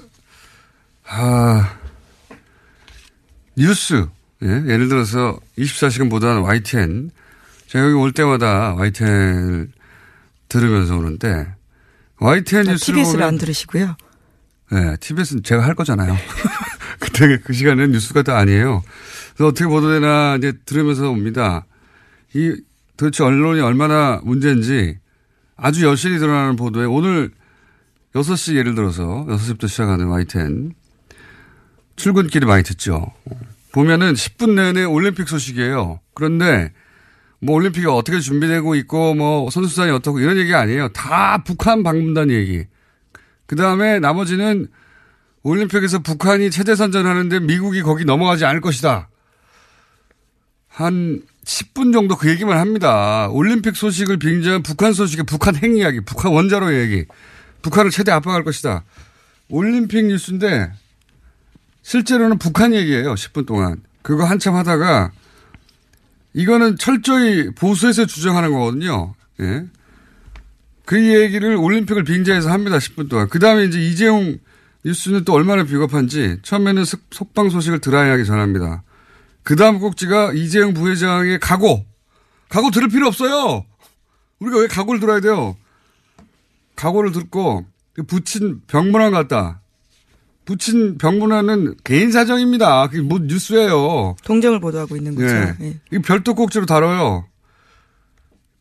아, 1.06 1.76
뉴스, 3.56 4.06
예? 4.42 4.48
예를 4.48 4.88
들어서 4.88 5.38
24시간 5.58 6.08
보다는 6.08 6.42
YTN, 6.42 7.10
제가 7.66 7.84
여기 7.84 7.94
올 7.94 8.12
때마다 8.12 8.74
YTN을 8.74 9.68
들으면서 10.48 10.96
오는데, 10.96 11.54
YTN 12.16 12.64
뉴스를 12.64 13.00
TBS를 13.00 13.22
안 13.22 13.36
들으시고요. 13.36 13.96
네, 14.72 14.96
TBS는 15.00 15.42
제가 15.42 15.64
할 15.64 15.74
거잖아요. 15.74 16.16
그때 16.98 17.38
그 17.38 17.52
시간에는 17.52 17.92
뉴스가 17.92 18.22
또 18.22 18.32
아니에요. 18.32 18.82
그래서 19.34 19.48
어떻게 19.48 19.66
보도되나 19.66 20.36
이제 20.36 20.52
들으면서 20.64 21.10
옵니다. 21.10 21.66
이 22.34 22.54
도대체 22.96 23.24
언론이 23.24 23.60
얼마나 23.60 24.20
문제인지 24.24 24.98
아주 25.56 25.84
여실히 25.86 26.18
드러나는 26.18 26.56
보도에 26.56 26.84
오늘 26.86 27.30
6시 28.18 28.56
예를 28.56 28.74
들어서 28.74 29.24
6시부터 29.28 29.68
시작하는 29.68 30.08
YTN 30.08 30.74
출근길이 31.96 32.46
많이 32.46 32.62
듣죠. 32.62 33.12
보면은 33.72 34.14
10분 34.14 34.54
내내 34.54 34.84
올림픽 34.84 35.28
소식이에요. 35.28 36.00
그런데 36.14 36.72
뭐 37.40 37.54
올림픽이 37.54 37.86
어떻게 37.86 38.18
준비되고 38.20 38.74
있고 38.76 39.14
뭐 39.14 39.50
선수단이 39.50 39.90
어떻고 39.92 40.20
이런 40.20 40.36
얘기 40.36 40.54
아니에요. 40.54 40.88
다 40.88 41.42
북한 41.44 41.82
방문단 41.82 42.30
얘기. 42.30 42.64
그 43.46 43.56
다음에 43.56 44.00
나머지는 44.00 44.68
올림픽에서 45.42 46.00
북한이 46.00 46.50
체제 46.50 46.74
선전하는데 46.74 47.40
미국이 47.40 47.82
거기 47.82 48.04
넘어가지 48.04 48.44
않을 48.44 48.60
것이다. 48.60 49.08
한 50.66 51.22
10분 51.44 51.92
정도 51.92 52.16
그 52.16 52.28
얘기만 52.28 52.58
합니다. 52.58 53.28
올림픽 53.30 53.76
소식을 53.76 54.18
빙자한 54.18 54.62
북한 54.62 54.92
소식의 54.92 55.24
북한 55.24 55.56
핵 55.56 55.76
이야기, 55.76 56.00
북한 56.00 56.32
원자로 56.32 56.74
얘기, 56.78 57.06
북한을 57.68 57.90
최대 57.90 58.10
압박할 58.12 58.44
것이다. 58.44 58.84
올림픽 59.48 60.06
뉴스인데 60.06 60.72
실제로는 61.82 62.38
북한 62.38 62.74
얘기예요. 62.74 63.14
10분 63.14 63.46
동안. 63.46 63.82
그거 64.02 64.24
한참 64.24 64.54
하다가 64.56 65.10
이거는 66.34 66.76
철저히 66.78 67.50
보수에서 67.54 68.06
주장하는 68.06 68.52
거거든요. 68.52 69.14
예. 69.40 69.64
그 70.84 71.02
얘기를 71.14 71.56
올림픽을 71.56 72.04
빙자해서 72.04 72.50
합니다. 72.50 72.78
10분 72.78 73.08
동안. 73.10 73.28
그 73.28 73.38
다음에 73.38 73.64
이제 73.64 73.78
이재용 73.78 74.38
뉴스는 74.84 75.24
또 75.24 75.34
얼마나 75.34 75.64
비겁한지 75.64 76.38
처음에는 76.42 76.84
속- 76.84 77.02
속방 77.10 77.50
소식을 77.50 77.80
드라이하게 77.80 78.24
전합니다. 78.24 78.82
그 79.42 79.56
다음 79.56 79.78
꼭지가 79.78 80.32
이재용 80.32 80.72
부회장의 80.74 81.40
각오. 81.40 81.84
각오 82.48 82.70
들을 82.70 82.88
필요 82.88 83.06
없어요. 83.08 83.64
우리가 84.38 84.58
왜 84.60 84.66
각오를 84.68 85.00
들어야 85.00 85.20
돼요? 85.20 85.56
각오를 86.78 87.10
듣고 87.10 87.66
그 87.92 88.04
붙인 88.04 88.62
병문안 88.68 89.10
같다. 89.10 89.60
붙인 90.44 90.96
병문안은 90.96 91.74
개인 91.84 92.12
사정입니다. 92.12 92.86
그게 92.88 93.02
뭐 93.02 93.18
뉴스예요. 93.18 94.16
동정을 94.24 94.60
보도하고 94.60 94.96
있는 94.96 95.14
거죠. 95.14 95.26
예. 95.26 95.56
예. 95.60 95.80
이 95.92 95.98
별도 95.98 96.34
꼭지로 96.34 96.64
다뤄요. 96.64 97.26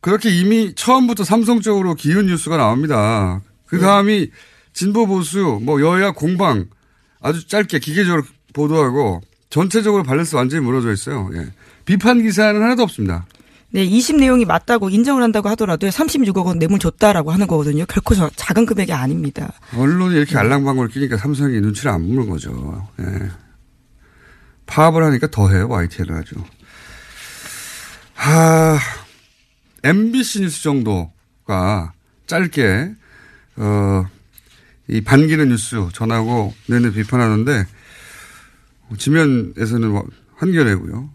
그렇게 0.00 0.30
이미 0.30 0.74
처음부터 0.74 1.24
삼성 1.24 1.60
쪽으로 1.60 1.94
기운 1.94 2.26
뉴스가 2.26 2.56
나옵니다. 2.56 3.40
그 3.66 3.78
다음이 3.78 4.30
진보 4.72 5.06
보수, 5.06 5.60
뭐 5.62 5.80
여야 5.80 6.10
공방 6.10 6.66
아주 7.20 7.46
짧게 7.46 7.78
기계적으로 7.78 8.22
보도하고 8.52 9.20
전체적으로 9.48 10.02
밸런스 10.02 10.34
완전히 10.34 10.64
무너져 10.64 10.92
있어요. 10.92 11.30
예. 11.34 11.46
비판 11.84 12.22
기사는 12.22 12.60
하나도 12.60 12.82
없습니다. 12.82 13.26
네, 13.70 13.84
20 13.84 14.16
내용이 14.16 14.46
맞다고 14.46 14.88
인정을 14.88 15.22
한다고 15.22 15.48
하더라도 15.50 15.86
36억 15.88 16.46
원 16.46 16.58
뇌물 16.58 16.78
줬다라고 16.78 17.32
하는 17.32 17.46
거거든요. 17.46 17.84
결코 17.86 18.14
저- 18.14 18.30
작은 18.34 18.64
금액이 18.64 18.92
아닙니다. 18.94 19.52
언론이 19.76 20.16
이렇게 20.16 20.38
알랑방구를 20.38 20.90
끼니까 20.90 21.18
삼성이 21.18 21.60
눈치를 21.60 21.90
안 21.90 22.06
보는 22.08 22.30
거죠. 22.30 22.88
예. 23.00 23.04
파업을 24.66 25.04
하니까 25.04 25.26
더 25.30 25.50
해요, 25.50 25.66
YTN을 25.68 26.14
아주. 26.14 26.34
하, 28.14 28.78
MBC 29.84 30.40
뉴스 30.40 30.62
정도가 30.62 31.92
짧게, 32.26 32.94
어, 33.56 34.06
이 34.88 35.00
반기는 35.02 35.48
뉴스 35.48 35.76
전하고 35.92 36.54
내내 36.68 36.90
비판하는데, 36.92 37.66
지면에서는 38.96 39.88
뭐 39.90 40.06
한겨레고요. 40.36 41.10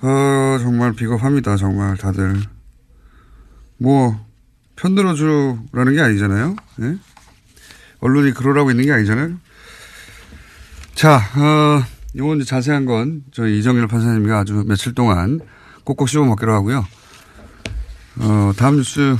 어, 0.00 0.58
정말 0.60 0.92
비겁합니다, 0.92 1.56
정말 1.56 1.96
다들. 1.96 2.40
뭐, 3.78 4.18
편들어 4.76 5.14
주라는 5.14 5.94
게 5.94 6.00
아니잖아요. 6.00 6.56
예? 6.82 6.96
언론이 8.00 8.32
그러라고 8.32 8.70
있는 8.70 8.84
게 8.84 8.92
아니잖아요. 8.92 9.36
자, 10.94 11.16
어, 11.16 11.82
이건 12.14 12.44
자세한 12.44 12.84
건 12.84 13.24
저희 13.32 13.58
이정일 13.58 13.86
판사님과 13.88 14.38
아주 14.38 14.64
며칠 14.66 14.94
동안 14.94 15.40
꼭꼭 15.84 16.08
씹어 16.08 16.24
먹기로 16.24 16.52
하고요. 16.52 16.86
어, 18.20 18.52
다음 18.56 18.76
뉴스 18.76 19.16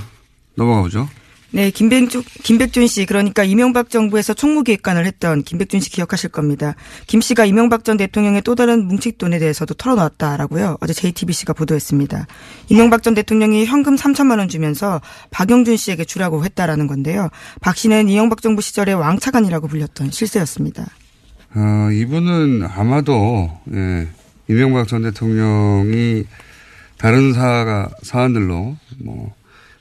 넘어가 0.54 0.82
보죠. 0.82 1.08
네, 1.50 1.70
김백준, 1.70 2.22
김백준 2.42 2.86
씨, 2.86 3.06
그러니까 3.06 3.42
이명박 3.42 3.88
정부에서 3.88 4.34
총무기획관을 4.34 5.06
했던 5.06 5.42
김백준 5.42 5.80
씨 5.80 5.90
기억하실 5.90 6.30
겁니다. 6.30 6.74
김 7.06 7.22
씨가 7.22 7.46
이명박 7.46 7.84
전 7.84 7.96
대통령의 7.96 8.42
또 8.42 8.54
다른 8.54 8.86
뭉칫돈에 8.86 9.38
대해서도 9.38 9.72
털어놨다라고요. 9.74 10.76
어제 10.80 10.92
JTBC가 10.92 11.54
보도했습니다. 11.54 12.26
이명박 12.68 13.02
전 13.02 13.14
대통령이 13.14 13.64
현금 13.64 13.96
3천만 13.96 14.38
원 14.38 14.48
주면서 14.48 15.00
박영준 15.30 15.78
씨에게 15.78 16.04
주라고 16.04 16.44
했다라는 16.44 16.86
건데요. 16.86 17.30
박 17.62 17.78
씨는 17.78 18.10
이명박 18.10 18.42
정부 18.42 18.60
시절에 18.60 18.92
왕차관이라고 18.92 19.68
불렸던 19.68 20.10
실세였습니다. 20.10 20.86
어, 21.54 21.90
이분은 21.90 22.68
아마도, 22.68 23.50
예, 23.72 24.06
이명박 24.48 24.86
전 24.86 25.02
대통령이 25.02 26.24
다른 26.98 27.32
사가, 27.32 27.88
사안들로 28.02 28.76
뭐, 28.98 29.37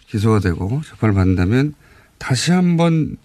기소가 0.07 0.39
되고 0.39 0.81
재판을 0.85 1.13
받는다면 1.13 1.73
다시 2.17 2.51
한번 2.51 3.17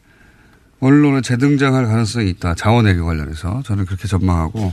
언론에 0.80 1.20
재등장할 1.20 1.86
가능성이 1.86 2.28
있다. 2.30 2.54
자원외교 2.54 3.06
관련해서. 3.06 3.62
저는 3.64 3.86
그렇게 3.86 4.08
전망하고 4.08 4.72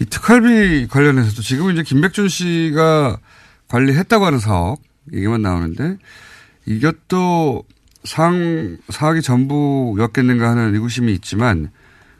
이 0.00 0.04
특활비 0.04 0.88
관련해서도 0.88 1.42
지금 1.42 1.70
이제 1.70 1.82
김백준 1.82 2.28
씨가 2.28 3.18
관리했다고 3.68 4.26
하는 4.26 4.38
사업, 4.38 4.78
얘기만 5.12 5.42
나오는데 5.42 5.96
이것도 6.66 7.64
상, 8.04 8.76
사학이 8.88 9.22
전부였겠는가 9.22 10.50
하는 10.50 10.74
의구심이 10.74 11.12
있지만 11.14 11.70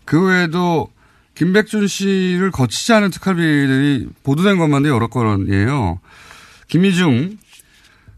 그 0.04 0.24
외에도 0.24 0.88
김백준 1.34 1.86
씨를 1.86 2.50
거치지 2.50 2.92
않은 2.94 3.10
특활비들이 3.10 4.08
보도된 4.22 4.58
것만도 4.58 4.88
여러 4.88 5.08
건이에요. 5.08 6.00
김희중, 6.68 7.36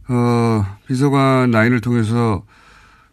어, 0.08 0.66
비서관 0.86 1.50
라인을 1.50 1.80
통해서 1.80 2.42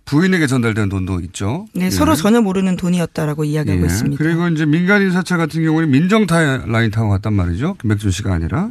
부인에게 0.06 0.48
전달된 0.48 0.90
돈도 0.90 1.20
있죠. 1.22 1.68
네, 1.74 1.86
예. 1.86 1.90
서로 1.90 2.16
전혀 2.16 2.40
모르는 2.40 2.78
돈이었다라고 2.78 3.44
이야기하고 3.44 3.82
예. 3.82 3.86
있습니다. 3.86 4.24
그리고 4.24 4.48
이제 4.48 4.66
민간 4.66 5.02
인 5.02 5.12
사차 5.12 5.36
같은 5.36 5.64
경우는 5.64 5.90
민정타 5.90 6.66
라인 6.68 6.92
타고 6.92 7.10
갔단 7.10 7.34
말이죠. 7.34 7.75
김백준 7.82 8.12
씨가 8.12 8.34
아니라. 8.34 8.70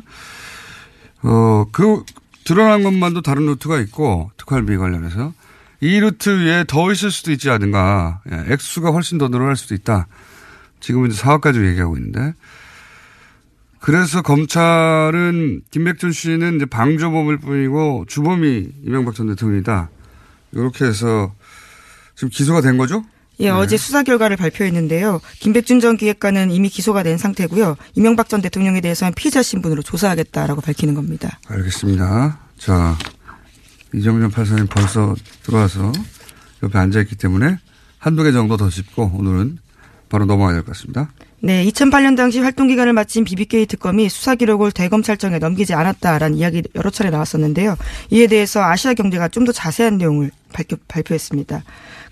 어, 1.23 1.67
그 1.73 2.05
드러난 2.45 2.83
것만도 2.85 3.23
다른 3.23 3.47
루트가 3.47 3.81
있고 3.81 4.31
특활비 4.37 4.77
관련해서 4.77 5.33
이 5.81 5.99
루트 5.99 6.29
위에 6.31 6.65
더 6.67 6.93
있을 6.93 7.11
수도 7.11 7.33
있지 7.33 7.51
않은가. 7.51 8.21
예, 8.31 8.53
액수가 8.53 8.91
훨씬 8.91 9.19
더 9.19 9.29
늘어날 9.29 9.57
수도 9.57 9.75
있다. 9.75 10.07
지금 10.81 11.07
이제 11.07 11.21
4억까지 11.21 11.67
얘기하고 11.67 11.97
있는데. 11.97 12.35
그래서 13.85 14.23
검찰은 14.23 15.61
김백준 15.71 16.13
씨는 16.13 16.57
이제 16.57 16.65
방조범일 16.65 17.37
뿐이고 17.37 18.07
주범이 18.09 18.69
이명박 18.87 19.15
전 19.15 19.27
대통령이다. 19.27 19.91
이렇게 20.53 20.87
해서 20.87 21.35
지금 22.15 22.31
기소가 22.31 22.63
된 22.63 22.79
거죠? 22.79 23.05
예, 23.41 23.51
어제 23.51 23.77
수사 23.77 24.03
결과를 24.03 24.39
발표했는데요. 24.39 25.21
김백준 25.41 25.81
전 25.81 25.99
기획관은 25.99 26.51
이미 26.51 26.71
기소가 26.71 27.03
된 27.03 27.19
상태고요. 27.19 27.77
이명박 27.95 28.31
전 28.31 28.41
대통령에 28.41 28.81
대해서는 28.81 29.13
피의자 29.13 29.43
신분으로 29.43 29.83
조사하겠다라고 29.83 30.63
밝히는 30.63 30.95
겁니다. 30.95 31.39
알겠습니다. 31.49 32.39
자, 32.57 32.97
이정전 33.93 34.31
판사님 34.31 34.67
벌써 34.67 35.15
들어와서 35.43 35.93
옆에 36.63 36.79
앉아있기 36.79 37.17
때문에 37.17 37.59
한두 37.99 38.23
개 38.23 38.33
정도 38.33 38.57
더 38.57 38.71
짚고 38.71 39.13
오늘은 39.15 39.59
바로 40.09 40.25
넘어가야 40.25 40.55
될 40.55 40.63
것 40.63 40.69
같습니다. 40.73 41.11
네, 41.45 41.63
2008년 41.67 42.17
당시 42.17 42.41
활동 42.41 42.69
기간을 42.69 42.95
마친 42.95 43.23
BBK 43.23 43.67
특검이 43.67 44.09
수사 44.09 44.35
기록을 44.35 44.73
대검찰청에 44.73 45.39
넘기지 45.39 45.75
않았다라는 45.75 46.39
이야기 46.39 46.63
여러 46.75 46.89
차례 46.89 47.11
나왔었는데요. 47.11 47.77
이에 48.11 48.27
대해서 48.29 48.65
아시아 48.65 48.95
경제가 48.95 49.29
좀 49.29 49.45
더 49.45 49.53
자세한 49.53 49.99
내용을 49.99 50.31
발표, 50.55 50.79
발표했습니다. 50.89 51.63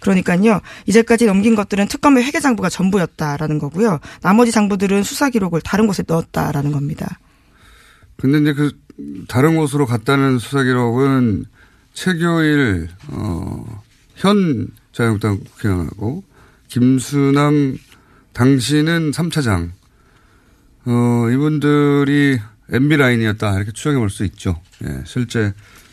그러니까요, 0.01 0.61
이제까지 0.85 1.25
넘긴 1.25 1.55
것들은 1.55 1.89
특검의 1.89 2.25
회계 2.25 2.41
장부가 2.41 2.69
전부였다라는 2.69 3.59
거고요. 3.59 4.01
나머지 4.21 4.53
장부들은 4.53 5.03
수사 5.03 5.31
기록을 5.31 5.63
다른 5.63 5.87
곳에 5.87 6.03
넣었다라는 6.07 6.71
겁니다. 6.71 7.19
근데 8.19 8.37
이제 8.39 8.53
그 8.53 8.73
다른 9.29 9.57
곳으로 9.57 9.87
갔다는 9.87 10.39
수사 10.41 10.63
기록은 10.63 11.47
최교일 11.95 12.91
어, 13.09 13.83
현 14.17 14.69
자유한국당 14.93 15.39
국회의원하고 15.39 16.23
김수남 16.69 17.79
당시는 18.33 19.11
3차장 19.13 19.71
어, 20.87 21.29
이분들이 21.31 22.39
MB 22.73 22.97
라인이었다 22.97 23.57
이렇게 23.57 23.73
추정해 23.73 23.99
볼 23.99 24.09
수 24.11 24.25
있죠. 24.25 24.61
예, 24.85 25.03
실제 25.05 25.53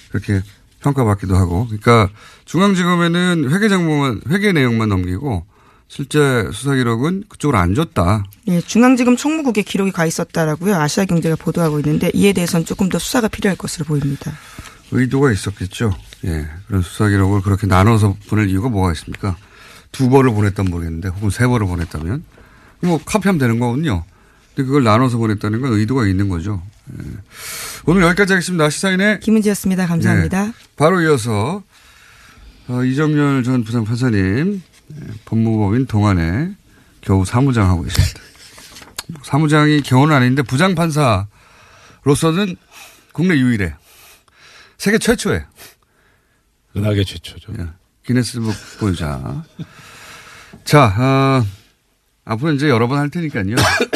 그렇게 0.09 0.41
평가받기도 0.81 1.35
하고. 1.35 1.65
그러니까 1.65 2.09
중앙지검에는 2.45 3.51
회계 3.51 3.67
장부만 3.69 4.21
회계 4.29 4.51
내용만 4.53 4.89
넘기고 4.89 5.45
실제 5.89 6.47
수사 6.53 6.75
기록은 6.75 7.25
그쪽으로 7.27 7.57
안 7.57 7.75
줬다. 7.75 8.23
예, 8.47 8.61
중앙지검 8.61 9.17
총무국에 9.17 9.61
기록이 9.63 9.91
가 9.91 10.05
있었다라고요. 10.05 10.75
아시아 10.75 11.05
경제가 11.05 11.35
보도하고 11.35 11.79
있는데 11.79 12.11
이에 12.13 12.31
대해서는 12.33 12.65
조금 12.65 12.89
더 12.89 12.97
수사가 12.99 13.27
필요할 13.27 13.57
것으로 13.57 13.85
보입니다. 13.85 14.31
의도가 14.91 15.31
있었겠죠. 15.31 15.93
예. 16.25 16.47
그런 16.67 16.81
수사 16.81 17.07
기록을 17.09 17.41
그렇게 17.41 17.67
나눠서 17.67 18.15
보낼 18.29 18.49
이유가 18.49 18.69
뭐가 18.69 18.91
있습니까? 18.93 19.35
두 19.91 20.09
번을 20.09 20.31
보냈다면 20.33 20.71
모르겠는데 20.71 21.09
혹은 21.09 21.29
세 21.29 21.45
번을 21.47 21.67
보냈다면 21.67 22.23
뭐 22.81 22.99
카피하면 23.03 23.39
되는 23.39 23.59
거군요. 23.59 24.03
근데 24.55 24.65
그걸 24.67 24.83
나눠서 24.83 25.17
보냈다는 25.17 25.61
건 25.61 25.73
의도가 25.73 26.07
있는 26.07 26.29
거죠. 26.29 26.61
예. 26.91 27.03
오늘 27.85 28.03
여기까지 28.03 28.33
하겠습니다. 28.33 28.69
시사인의 28.69 29.19
김은지였습니다. 29.21 29.87
감사합니다. 29.87 30.45
네. 30.45 30.53
바로 30.75 31.01
이어서 31.01 31.63
어, 32.67 32.83
이정열 32.83 33.43
전 33.43 33.63
부장 33.63 33.83
판사님 33.83 34.61
예, 34.91 35.07
법무법인 35.25 35.85
동안에 35.87 36.51
겨우 37.01 37.25
사무장 37.25 37.69
하고 37.69 37.83
계십니다. 37.83 38.19
사무장이 39.23 39.81
겨우는 39.81 40.15
아닌데 40.15 40.41
부장 40.41 40.75
판사로서는 40.75 42.55
국내 43.11 43.35
유일해. 43.35 43.73
세계 44.77 44.97
최초에. 44.97 45.45
은하계 46.75 47.03
최초죠. 47.03 47.53
예. 48.09 48.13
기네스북 48.13 48.53
보유자. 48.79 49.43
자, 50.63 50.85
어, 50.97 51.45
앞으로 52.25 52.53
이제 52.53 52.67
여러 52.67 52.87
번 52.87 52.97
할 52.97 53.09
테니까요. 53.09 53.55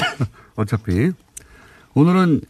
어차피. 0.55 1.11
오늘은 1.95 2.41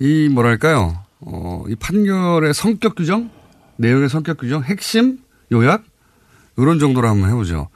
이 0.00 0.28
뭐랄까요. 0.28 1.04
어, 1.20 1.64
이 1.68 1.76
판결의 1.76 2.52
성격 2.54 2.96
규정, 2.96 3.30
내용의 3.76 4.08
성격 4.08 4.38
규정, 4.38 4.64
핵심, 4.64 5.20
요약, 5.52 5.84
이런 6.58 6.78
정도로 6.80 7.08
한번 7.08 7.30
해보죠. 7.30 7.68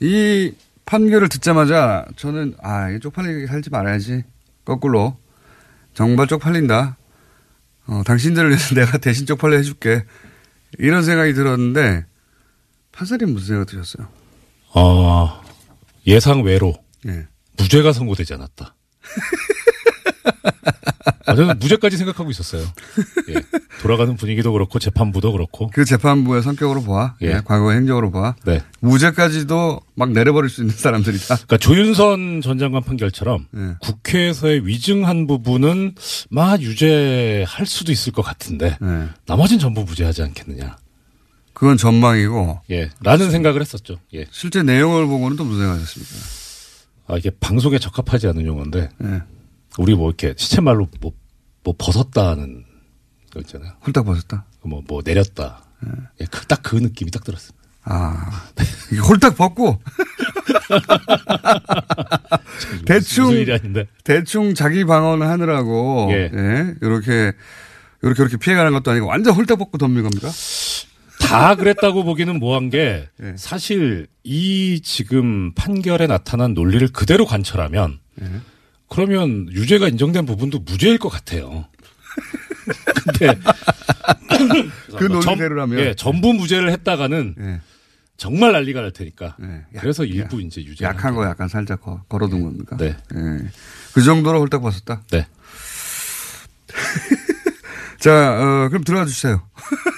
이 0.00 0.52
판결을 0.84 1.28
듣자마자 1.28 2.06
저는, 2.16 2.54
아, 2.62 2.90
이게 2.90 3.00
쪽팔리게 3.00 3.48
살지 3.48 3.70
말아야지. 3.70 4.22
거꾸로. 4.64 5.16
정말 5.94 6.28
쪽팔린다. 6.28 6.96
어, 7.88 8.02
당신들을 8.06 8.50
위해서 8.50 8.74
내가 8.76 8.98
대신 8.98 9.26
쪽팔려 9.26 9.56
해줄게. 9.56 10.04
이런 10.78 11.02
생각이 11.02 11.34
들었는데, 11.34 12.06
판사님 12.98 13.32
무슨 13.32 13.46
생각 13.46 13.66
드셨어요? 13.68 14.08
어, 14.74 15.40
예상 16.08 16.42
외로 16.42 16.74
예. 17.06 17.28
무죄가 17.56 17.92
선고되지 17.92 18.34
않았다. 18.34 18.74
아, 21.26 21.34
저는 21.36 21.60
무죄까지 21.60 21.96
생각하고 21.96 22.28
있었어요. 22.32 22.62
예. 23.28 23.34
돌아가는 23.82 24.16
분위기도 24.16 24.50
그렇고 24.52 24.80
재판부도 24.80 25.30
그렇고. 25.30 25.70
그 25.72 25.84
재판부의 25.84 26.42
성격으로 26.42 26.82
봐. 26.82 27.14
예. 27.22 27.26
예. 27.28 27.40
과거의 27.44 27.76
행적으로 27.76 28.10
봐. 28.10 28.34
네. 28.44 28.62
무죄까지도 28.80 29.80
막 29.94 30.10
내려버릴 30.10 30.50
수 30.50 30.62
있는 30.62 30.74
사람들이다. 30.74 31.26
그러니까 31.26 31.56
조윤선 31.58 32.40
전 32.40 32.58
장관 32.58 32.82
판결처럼 32.82 33.46
예. 33.56 33.76
국회에서의 33.80 34.66
위증한 34.66 35.28
부분은 35.28 35.94
막 36.30 36.60
유죄할 36.60 37.64
수도 37.64 37.92
있을 37.92 38.12
것 38.12 38.22
같은데 38.22 38.76
예. 38.82 39.08
나머진 39.26 39.60
전부 39.60 39.84
무죄하지 39.84 40.22
않겠느냐. 40.22 40.76
그건 41.58 41.76
전망이고. 41.76 42.60
예. 42.70 42.88
라는 43.00 43.32
생각을 43.32 43.60
했었죠. 43.60 43.98
예. 44.14 44.26
실제 44.30 44.62
내용을 44.62 45.06
보고는 45.06 45.36
또 45.36 45.44
무슨 45.44 45.62
생각하셨습니까? 45.62 46.14
아, 47.08 47.16
이게 47.16 47.30
방송에 47.30 47.80
적합하지 47.80 48.28
않은 48.28 48.46
용어인데 48.46 48.90
예. 49.02 49.22
우리 49.76 49.96
뭐 49.96 50.08
이렇게 50.08 50.34
시체말로 50.36 50.86
뭐, 51.00 51.12
뭐 51.64 51.74
벗었다는 51.76 52.64
거 53.32 53.40
있잖아요. 53.40 53.72
홀딱 53.84 54.04
벗었다. 54.04 54.44
뭐, 54.62 54.84
뭐 54.86 55.02
내렸다. 55.04 55.64
예, 56.20 56.26
딱그 56.26 56.76
느낌이 56.76 57.10
딱 57.10 57.24
들었습니다. 57.24 57.58
아. 57.82 58.50
이게 58.92 59.00
홀딱 59.00 59.36
벗고. 59.36 59.80
대충. 62.86 63.32
대충 64.04 64.54
자기 64.54 64.84
방어를 64.84 65.26
하느라고. 65.26 66.08
예. 66.12 66.30
예. 66.32 66.74
이렇게, 66.82 67.32
이렇게, 68.02 68.22
이렇게 68.22 68.36
피해가는 68.36 68.72
것도 68.74 68.92
아니고 68.92 69.06
완전 69.06 69.34
홀딱 69.34 69.58
벗고 69.58 69.76
덤빈 69.76 70.04
겁니까? 70.04 70.30
다 71.28 71.54
그랬다고 71.54 72.04
보기는 72.04 72.38
뭐한 72.38 72.70
게 72.70 73.08
예. 73.22 73.34
사실 73.36 74.06
이 74.24 74.80
지금 74.82 75.52
판결에 75.54 76.06
나타난 76.06 76.54
논리를 76.54 76.86
그대로 76.88 77.26
관철하면 77.26 77.98
예. 78.22 78.26
그러면 78.88 79.46
유죄가 79.52 79.88
인정된 79.88 80.24
부분도 80.26 80.60
무죄일 80.60 80.98
것 80.98 81.08
같아요. 81.10 81.66
근데 83.04 83.38
그 84.98 85.04
논리대로라면. 85.04 85.78
예, 85.78 85.94
전부 85.94 86.32
무죄를 86.32 86.70
했다가는 86.72 87.34
예. 87.38 87.60
정말 88.16 88.52
난리가 88.52 88.80
날 88.80 88.90
테니까. 88.92 89.36
예. 89.42 89.78
그래서 89.78 90.04
일부 90.04 90.40
이제 90.40 90.62
유죄. 90.64 90.84
약한 90.84 91.14
거 91.14 91.24
약간 91.26 91.48
살짝 91.48 91.80
거- 91.82 92.02
걸어둔 92.08 92.42
겁니까? 92.42 92.76
네. 92.78 92.96
예. 93.14 93.46
그 93.92 94.02
정도로 94.02 94.40
홀딱 94.40 94.62
벗었다? 94.62 95.02
네. 95.10 95.26
자, 98.00 98.12
어, 98.12 98.68
그럼 98.68 98.84
들어가 98.84 99.04
주세요. 99.04 99.42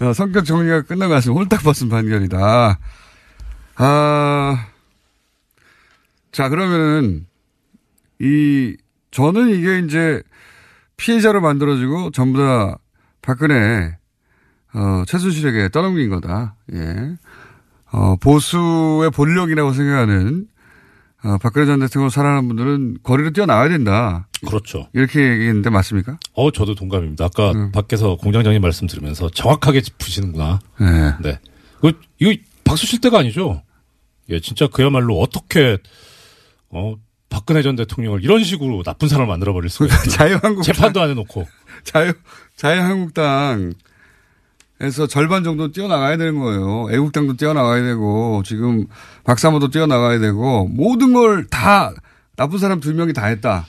어, 0.00 0.12
성격 0.12 0.44
정리가 0.44 0.82
끝나고 0.82 1.14
났으면 1.14 1.38
홀딱 1.38 1.62
벗은 1.62 1.88
판결이다. 1.88 2.78
아, 3.76 4.66
자, 6.32 6.48
그러면은, 6.48 7.26
이, 8.20 8.76
저는 9.10 9.48
이게 9.50 9.78
이제 9.80 10.22
피해자로 10.96 11.40
만들어지고 11.40 12.10
전부 12.10 12.38
다 12.38 12.78
박근혜, 13.22 13.96
어, 14.74 15.04
최순실에게 15.06 15.68
떠넘긴 15.68 16.10
거다. 16.10 16.56
예. 16.72 17.16
어, 17.92 18.16
보수의 18.16 19.10
본력이라고 19.10 19.72
생각하는, 19.72 20.48
어, 21.24 21.38
박근혜 21.38 21.64
전 21.66 21.80
대통령 21.80 22.10
사랑하는 22.10 22.48
분들은 22.48 22.98
거리로 23.02 23.30
뛰어나와야 23.30 23.70
된다. 23.70 24.28
그렇죠. 24.46 24.88
이렇게 24.92 25.20
얘기했는데 25.20 25.70
맞습니까? 25.70 26.18
어, 26.34 26.50
저도 26.50 26.74
동감입니다. 26.74 27.24
아까 27.24 27.52
음. 27.52 27.72
밖에서 27.72 28.16
공장장님 28.16 28.60
말씀 28.60 28.86
들으면서 28.86 29.30
정확하게 29.30 29.80
짚으시는구나. 29.80 30.60
네. 30.78 30.86
네. 31.22 31.38
이거, 31.82 31.92
이거 32.18 32.42
박수 32.64 32.86
칠 32.86 33.00
때가 33.00 33.20
아니죠. 33.20 33.62
예, 34.28 34.40
진짜 34.40 34.66
그야말로 34.66 35.18
어떻게, 35.18 35.78
어, 36.68 36.94
박근혜 37.30 37.62
전 37.62 37.74
대통령을 37.74 38.22
이런 38.22 38.44
식으로 38.44 38.82
나쁜 38.82 39.08
사람을 39.08 39.26
만들어버릴 39.26 39.70
수가 39.70 39.86
있어요. 39.86 40.08
자유한국당. 40.12 40.62
재판도 40.62 41.00
안 41.00 41.10
해놓고. 41.10 41.46
자유, 41.84 42.12
자유한국당 42.56 43.72
에서 44.80 45.06
절반 45.06 45.44
정도 45.44 45.70
뛰어나가야 45.70 46.16
되는 46.16 46.38
거예요. 46.38 46.88
애국당도 46.90 47.36
뛰어나가야 47.36 47.82
되고, 47.82 48.42
지금 48.44 48.86
박사모도 49.22 49.70
뛰어나가야 49.70 50.18
되고, 50.18 50.66
모든 50.68 51.12
걸 51.12 51.46
다, 51.46 51.92
나쁜 52.36 52.58
사람 52.58 52.80
두 52.80 52.92
명이 52.92 53.12
다 53.12 53.26
했다. 53.26 53.66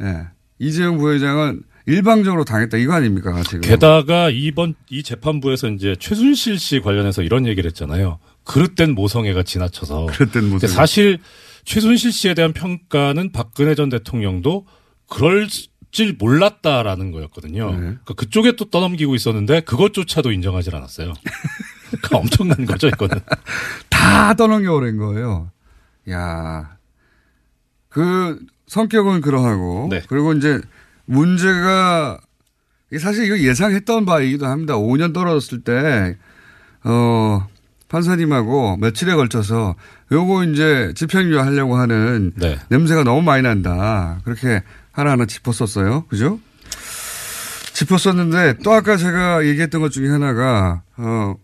예. 0.00 0.26
이재용 0.58 0.98
부회장은 0.98 1.62
일방적으로 1.86 2.44
당했다. 2.44 2.76
이거 2.78 2.92
아닙니까, 2.92 3.42
지금. 3.44 3.60
게다가 3.60 4.28
이번 4.30 4.74
이 4.90 5.02
재판부에서 5.02 5.68
이제 5.68 5.96
최순실 5.98 6.58
씨 6.58 6.80
관련해서 6.80 7.22
이런 7.22 7.46
얘기를 7.46 7.68
했잖아요. 7.68 8.18
그릇된 8.44 8.94
모성애가 8.94 9.44
지나쳐서. 9.44 10.06
그릇된 10.06 10.44
모성애. 10.44 10.60
근데 10.60 10.66
사실 10.66 11.18
최순실 11.64 12.12
씨에 12.12 12.34
대한 12.34 12.52
평가는 12.52 13.32
박근혜 13.32 13.74
전 13.74 13.88
대통령도 13.88 14.66
그럴 15.08 15.48
줄 15.90 16.14
몰랐다라는 16.18 17.10
거였거든요. 17.12 17.70
네. 17.70 17.76
그러니까 17.78 18.14
그쪽에 18.14 18.56
또 18.56 18.70
떠넘기고 18.70 19.14
있었는데 19.14 19.60
그것조차도 19.62 20.32
인정하지 20.32 20.70
않았어요. 20.74 21.14
그러니까 21.90 22.16
엄청난 22.18 22.64
거죠, 22.66 22.88
이거는. 22.88 23.20
다 23.88 24.34
떠넘겨버린 24.34 24.96
거예요. 24.98 25.50
야 26.10 26.80
그 27.90 28.38
성격은 28.68 29.20
그러하고. 29.20 29.88
네. 29.90 30.00
그리고 30.08 30.32
이제 30.32 30.60
문제가, 31.04 32.18
사실 32.98 33.26
이거 33.26 33.38
예상했던 33.38 34.06
바이기도 34.06 34.46
합니다. 34.46 34.74
5년 34.74 35.12
떨어졌을 35.12 35.62
때, 35.62 36.16
어, 36.84 37.46
판사님하고 37.88 38.76
며칠에 38.76 39.14
걸쳐서 39.16 39.74
요거 40.12 40.44
이제 40.44 40.92
집행유예 40.94 41.38
하려고 41.40 41.76
하는 41.76 42.32
네. 42.36 42.56
냄새가 42.68 43.02
너무 43.02 43.22
많이 43.22 43.42
난다. 43.42 44.20
그렇게 44.24 44.62
하나하나 44.92 45.26
짚었었어요. 45.26 46.06
그죠? 46.08 46.40
짚었었는데 47.72 48.58
또 48.62 48.72
아까 48.72 48.96
제가 48.96 49.46
얘기했던 49.46 49.80
것 49.80 49.90
중에 49.90 50.08
하나가, 50.08 50.82
어, 50.96 51.34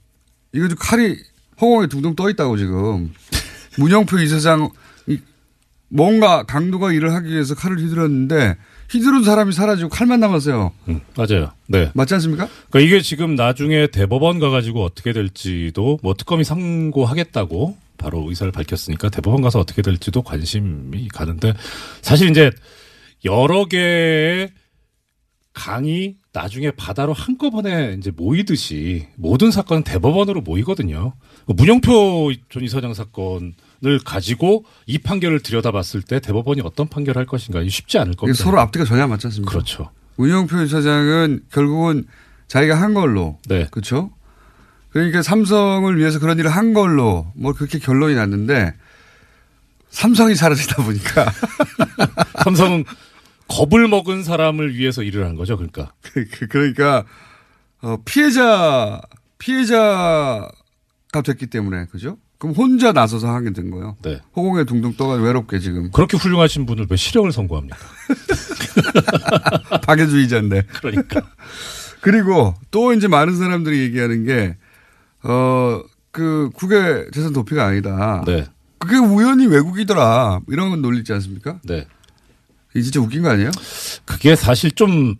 이거 0.53 0.69
좀 0.69 0.77
칼이 0.79 1.17
허공에 1.61 1.87
둥둥 1.87 2.15
떠 2.17 2.29
있다고 2.29 2.57
지금. 2.57 3.13
문영표 3.79 4.19
이사장, 4.19 4.71
이 5.07 5.19
뭔가 5.89 6.45
강도가 6.45 6.93
일을 6.93 7.15
하기 7.15 7.31
위해서 7.31 7.55
칼을 7.55 7.79
휘둘렀는데 7.79 8.57
휘두른 8.91 9.25
사람이 9.25 9.53
사라지고 9.53 9.89
칼만 9.89 10.21
남았어요. 10.21 10.73
음, 10.89 11.01
맞아요. 11.17 11.53
네. 11.67 11.91
맞지 11.95 12.15
않습니까? 12.15 12.49
그러니까 12.71 12.81
이게 12.81 13.03
지금 13.03 13.35
나중에 13.35 13.89
대법원 13.89 14.39
가가지고 14.39 14.85
어떻게 14.85 15.13
될지도 15.13 15.99
뭐 16.03 16.15
특검이 16.15 16.45
상고하겠다고 16.45 17.77
바로 17.99 18.27
의사를 18.29 18.51
밝혔으니까 18.53 19.09
대법원 19.09 19.43
가서 19.43 19.59
어떻게 19.59 19.83
될지도 19.83 20.23
관심이 20.23 21.09
가는데 21.09 21.55
사실 22.03 22.31
이제 22.31 22.51
여러 23.25 23.65
개의 23.67 24.53
강이 25.53 26.17
나중에 26.33 26.71
바다로 26.71 27.15
한꺼번에 27.15 27.97
이제 27.99 28.11
모이듯이 28.15 29.09
모든 29.17 29.51
사건은 29.51 29.85
대법원으로 29.85 30.43
모이거든요. 30.43 31.15
문영표 31.47 32.33
전 32.51 32.63
이사장 32.63 32.93
사건을 32.93 34.01
가지고 34.05 34.67
이 34.85 34.99
판결을 34.99 35.41
들여다봤을 35.41 36.03
때 36.03 36.21
대법원이 36.21 36.61
어떤 36.63 36.89
판결을 36.89 37.19
할 37.19 37.27
것인가 37.27 37.67
쉽지 37.67 37.99
않을 37.99 38.15
겁니다. 38.15 38.43
서로 38.43 38.61
앞뒤가 38.61 38.85
전혀 38.85 39.05
안 39.05 39.09
맞지 39.09 39.29
않습니까? 39.29 39.51
그렇죠. 39.51 39.91
문영표 40.17 40.63
이사장은 40.63 41.45
결국은 41.51 42.05
자기가 42.49 42.81
한 42.81 42.93
걸로. 42.93 43.39
네. 43.49 43.67
그렇죠? 43.71 44.11
그러니까 44.91 45.23
삼성을 45.23 45.97
위해서 45.99 46.19
그런 46.19 46.39
일을 46.39 46.51
한 46.51 46.75
걸로 46.75 47.33
뭐 47.35 47.53
그렇게 47.55 47.79
결론이 47.79 48.15
났는데 48.15 48.75
삼성이 49.97 50.35
사라지다 50.35 50.83
보니까 50.83 51.33
삼성은 52.45 52.85
겁을 53.49 53.89
먹은 53.89 54.25
사람을 54.25 54.75
위해서 54.77 55.03
일을 55.03 55.25
한 55.25 55.37
거죠. 55.37 55.57
그러니까. 55.57 55.93
그- 56.03 56.27
그러니까 56.49 57.05
어, 57.81 57.97
피해자 58.05 59.01
피해자가 59.39 60.51
됐기 61.25 61.47
때문에 61.47 61.87
그죠? 61.87 62.19
그럼 62.39 62.55
혼자 62.55 62.93
나서서 62.93 63.29
하게 63.29 63.55
된 63.55 63.71
거예요. 63.71 63.97
네. 64.03 64.21
허공에 64.37 64.65
둥둥 64.65 64.97
떠가 64.99 65.15
외롭게 65.15 65.61
지금 65.61 65.91
그렇게 65.91 66.19
훌륭하신 66.19 66.67
분을 66.67 66.87
왜 66.91 66.97
실형을 66.99 67.33
선고합니까? 67.33 67.79
파괴주의자인데. 69.83 70.63
그러니까. 70.81 71.23
그리고 72.03 72.55
또 72.71 72.93
이제 72.93 73.09
많은 73.09 73.37
사람들이 73.37 73.79
얘기하는 73.81 74.25
게, 74.25 74.57
어, 75.23 75.81
그 76.11 76.51
국외 76.55 77.07
재산 77.13 77.33
도피가 77.33 77.65
아니다. 77.65 78.23
네. 78.27 78.47
그게 78.79 78.97
우연히 78.97 79.47
외국이더라. 79.47 80.41
이런 80.49 80.71
건 80.71 80.83
논리 80.83 80.99
있지 80.99 81.13
않습니까? 81.13 81.61
네. 81.65 81.87
이 82.75 82.83
진짜 82.83 83.01
웃긴 83.01 83.23
거 83.23 83.31
아니에요? 83.31 83.51
그게 84.05 84.37
사실 84.37 84.71
좀 84.73 85.17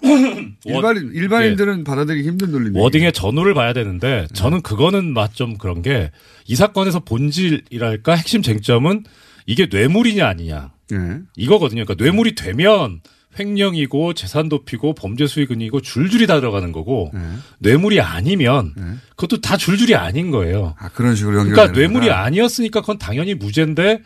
일반인, 0.64 1.12
일반인들은 1.14 1.84
받아들이기 1.84 2.28
힘든 2.28 2.50
논리인데. 2.52 2.78
워딩의 2.80 3.12
전후를 3.12 3.54
봐야 3.54 3.72
되는데 3.72 4.26
저는 4.34 4.62
그거는 4.62 5.12
맛 5.12 5.34
좀 5.34 5.56
그런 5.58 5.82
게 5.82 6.10
이 6.46 6.56
사건에서 6.56 7.00
본질이랄까 7.00 8.14
핵심 8.14 8.42
쟁점은 8.42 9.04
이게 9.46 9.66
뇌물이냐 9.70 10.26
아니냐 10.26 10.72
네. 10.90 10.98
이거거든요. 11.36 11.84
그러니까 11.84 12.02
뇌물이 12.04 12.34
되면 12.34 13.00
횡령이고 13.38 14.14
재산 14.14 14.48
도피고 14.48 14.94
범죄 14.94 15.26
수익은이고 15.26 15.80
줄줄이 15.80 16.26
다 16.26 16.40
들어가는 16.40 16.72
거고 16.72 17.10
네. 17.14 17.20
뇌물이 17.58 18.00
아니면 18.00 18.74
그것도 19.16 19.40
다 19.40 19.56
줄줄이 19.56 19.94
아닌 19.94 20.30
거예요. 20.30 20.74
아, 20.78 20.88
그런 20.90 21.14
식으로 21.16 21.38
연결. 21.38 21.54
그러니까 21.54 21.78
뇌물이 21.78 22.10
아니었으니까 22.10 22.80
그건 22.80 22.98
당연히 22.98 23.34
무죄인데 23.34 24.00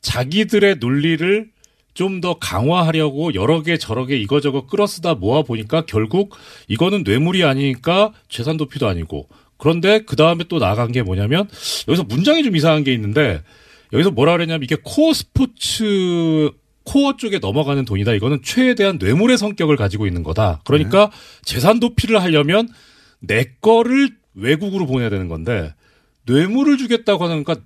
자기들의 0.00 0.76
논리를 0.80 1.48
좀 1.94 2.20
더 2.20 2.38
강화하려고 2.38 3.32
여러 3.34 3.62
개 3.62 3.78
저러 3.78 4.04
개 4.04 4.16
이거저거 4.18 4.66
끌어쓰다 4.66 5.14
모아 5.14 5.42
보니까 5.42 5.86
결국 5.86 6.34
이거는 6.68 7.04
뇌물이 7.04 7.42
아니니까 7.42 8.12
재산 8.28 8.58
도피도 8.58 8.86
아니고 8.86 9.28
그런데 9.56 10.00
그 10.04 10.14
다음에 10.14 10.44
또 10.46 10.58
나간 10.58 10.92
게 10.92 11.02
뭐냐면 11.02 11.48
여기서 11.88 12.04
문장이 12.04 12.42
좀 12.44 12.54
이상한 12.54 12.84
게 12.84 12.92
있는데 12.92 13.40
여기서 13.94 14.10
뭐라 14.10 14.32
그랬냐면 14.32 14.62
이게 14.62 14.76
코어 14.82 15.14
스포츠 15.14 16.50
코어 16.86 17.16
쪽에 17.16 17.38
넘어가는 17.40 17.84
돈이다. 17.84 18.14
이거는 18.14 18.40
최대한 18.42 18.96
뇌물의 18.98 19.36
성격을 19.38 19.76
가지고 19.76 20.06
있는 20.06 20.22
거다. 20.22 20.60
그러니까 20.64 21.10
재산 21.44 21.80
도피를 21.80 22.22
하려면 22.22 22.68
내 23.20 23.44
거를 23.60 24.10
외국으로 24.34 24.86
보내야 24.86 25.10
되는 25.10 25.28
건데 25.28 25.74
뇌물을 26.26 26.78
주겠다고 26.78 27.24
하니까 27.26 27.56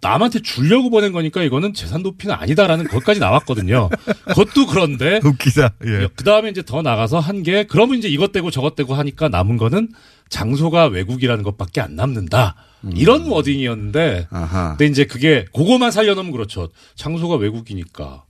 남한테 0.00 0.40
주려고 0.40 0.90
보낸 0.90 1.12
거니까 1.12 1.42
이거는 1.42 1.72
재산 1.72 2.02
도피는 2.02 2.34
아니다라는 2.34 2.88
것까지 2.88 3.20
나왔거든요. 3.20 3.88
그것도 4.28 4.66
그런데 4.66 5.18
웃기다. 5.24 5.74
예. 5.86 6.08
그 6.14 6.24
다음에 6.24 6.50
이제 6.50 6.62
더 6.62 6.82
나가서 6.82 7.20
한 7.20 7.42
게 7.42 7.64
그러면 7.64 7.96
이제 7.98 8.08
이것 8.08 8.30
떼고 8.32 8.50
저것 8.50 8.74
떼고 8.76 8.92
하니까 8.94 9.28
남은 9.30 9.56
거는 9.56 9.88
장소가 10.28 10.86
외국이라는 10.86 11.42
것밖에 11.42 11.80
안 11.80 11.96
남는다. 11.96 12.54
이런 12.94 13.26
워딩이었는데 13.28 14.28
음. 14.30 14.36
아하. 14.36 14.70
근데 14.76 14.86
이제 14.86 15.04
그게 15.06 15.46
그거만 15.54 15.90
살려놓으면 15.90 16.32
그렇죠. 16.32 16.68
장소가 16.96 17.36
외국이니까 17.36 18.24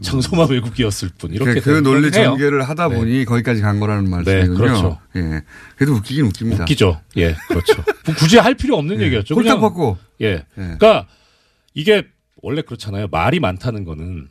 장소만 0.00 0.48
외국이었을 0.48 1.10
뿐 1.18 1.32
이렇게 1.32 1.54
그, 1.54 1.60
그 1.60 1.66
되는 1.66 1.82
논리 1.82 2.04
해요. 2.04 2.30
전개를 2.30 2.62
하다 2.62 2.88
네. 2.88 2.96
보니 2.96 3.24
거기까지 3.24 3.60
간 3.60 3.78
거라는 3.78 4.08
말씀이군요. 4.08 4.56
그렇죠. 4.56 4.98
예. 5.16 5.42
그래도 5.76 5.94
웃기긴 5.94 6.26
웃깁니다. 6.26 6.62
웃기죠. 6.62 7.00
예, 7.18 7.34
그렇죠. 7.48 7.74
뭐 8.06 8.14
굳이 8.14 8.38
할 8.38 8.54
필요 8.54 8.76
없는 8.76 9.00
예. 9.00 9.06
얘기였죠. 9.06 9.34
홀딱 9.34 9.60
벗고. 9.60 9.98
예. 10.20 10.44
그러니까 10.54 11.06
이게 11.74 12.04
원래 12.42 12.62
그렇잖아요. 12.62 13.08
말이 13.10 13.40
많다는 13.40 13.84
거는 13.84 14.28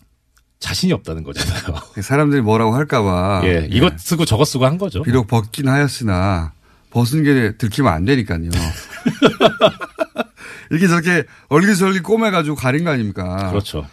자신이 0.59 0.93
없다는 0.93 1.23
거잖아요. 1.23 1.81
사람들이 2.01 2.41
뭐라고 2.41 2.75
할까봐. 2.75 3.41
예, 3.45 3.67
이것 3.69 3.99
쓰고 3.99 4.25
저것 4.25 4.45
쓰고 4.45 4.65
한 4.65 4.77
거죠. 4.77 5.03
비록 5.03 5.27
벗긴 5.27 5.67
하였으나 5.67 6.53
벗은 6.91 7.23
게 7.23 7.57
들키면 7.57 7.91
안 7.91 8.05
되니까요. 8.05 8.49
이렇게 10.69 10.87
저렇게 10.87 11.25
얼기설기 11.49 11.99
꼬매가지고 11.99 12.55
가린 12.55 12.85
거 12.85 12.91
아닙니까? 12.91 13.49
그렇죠. 13.49 13.85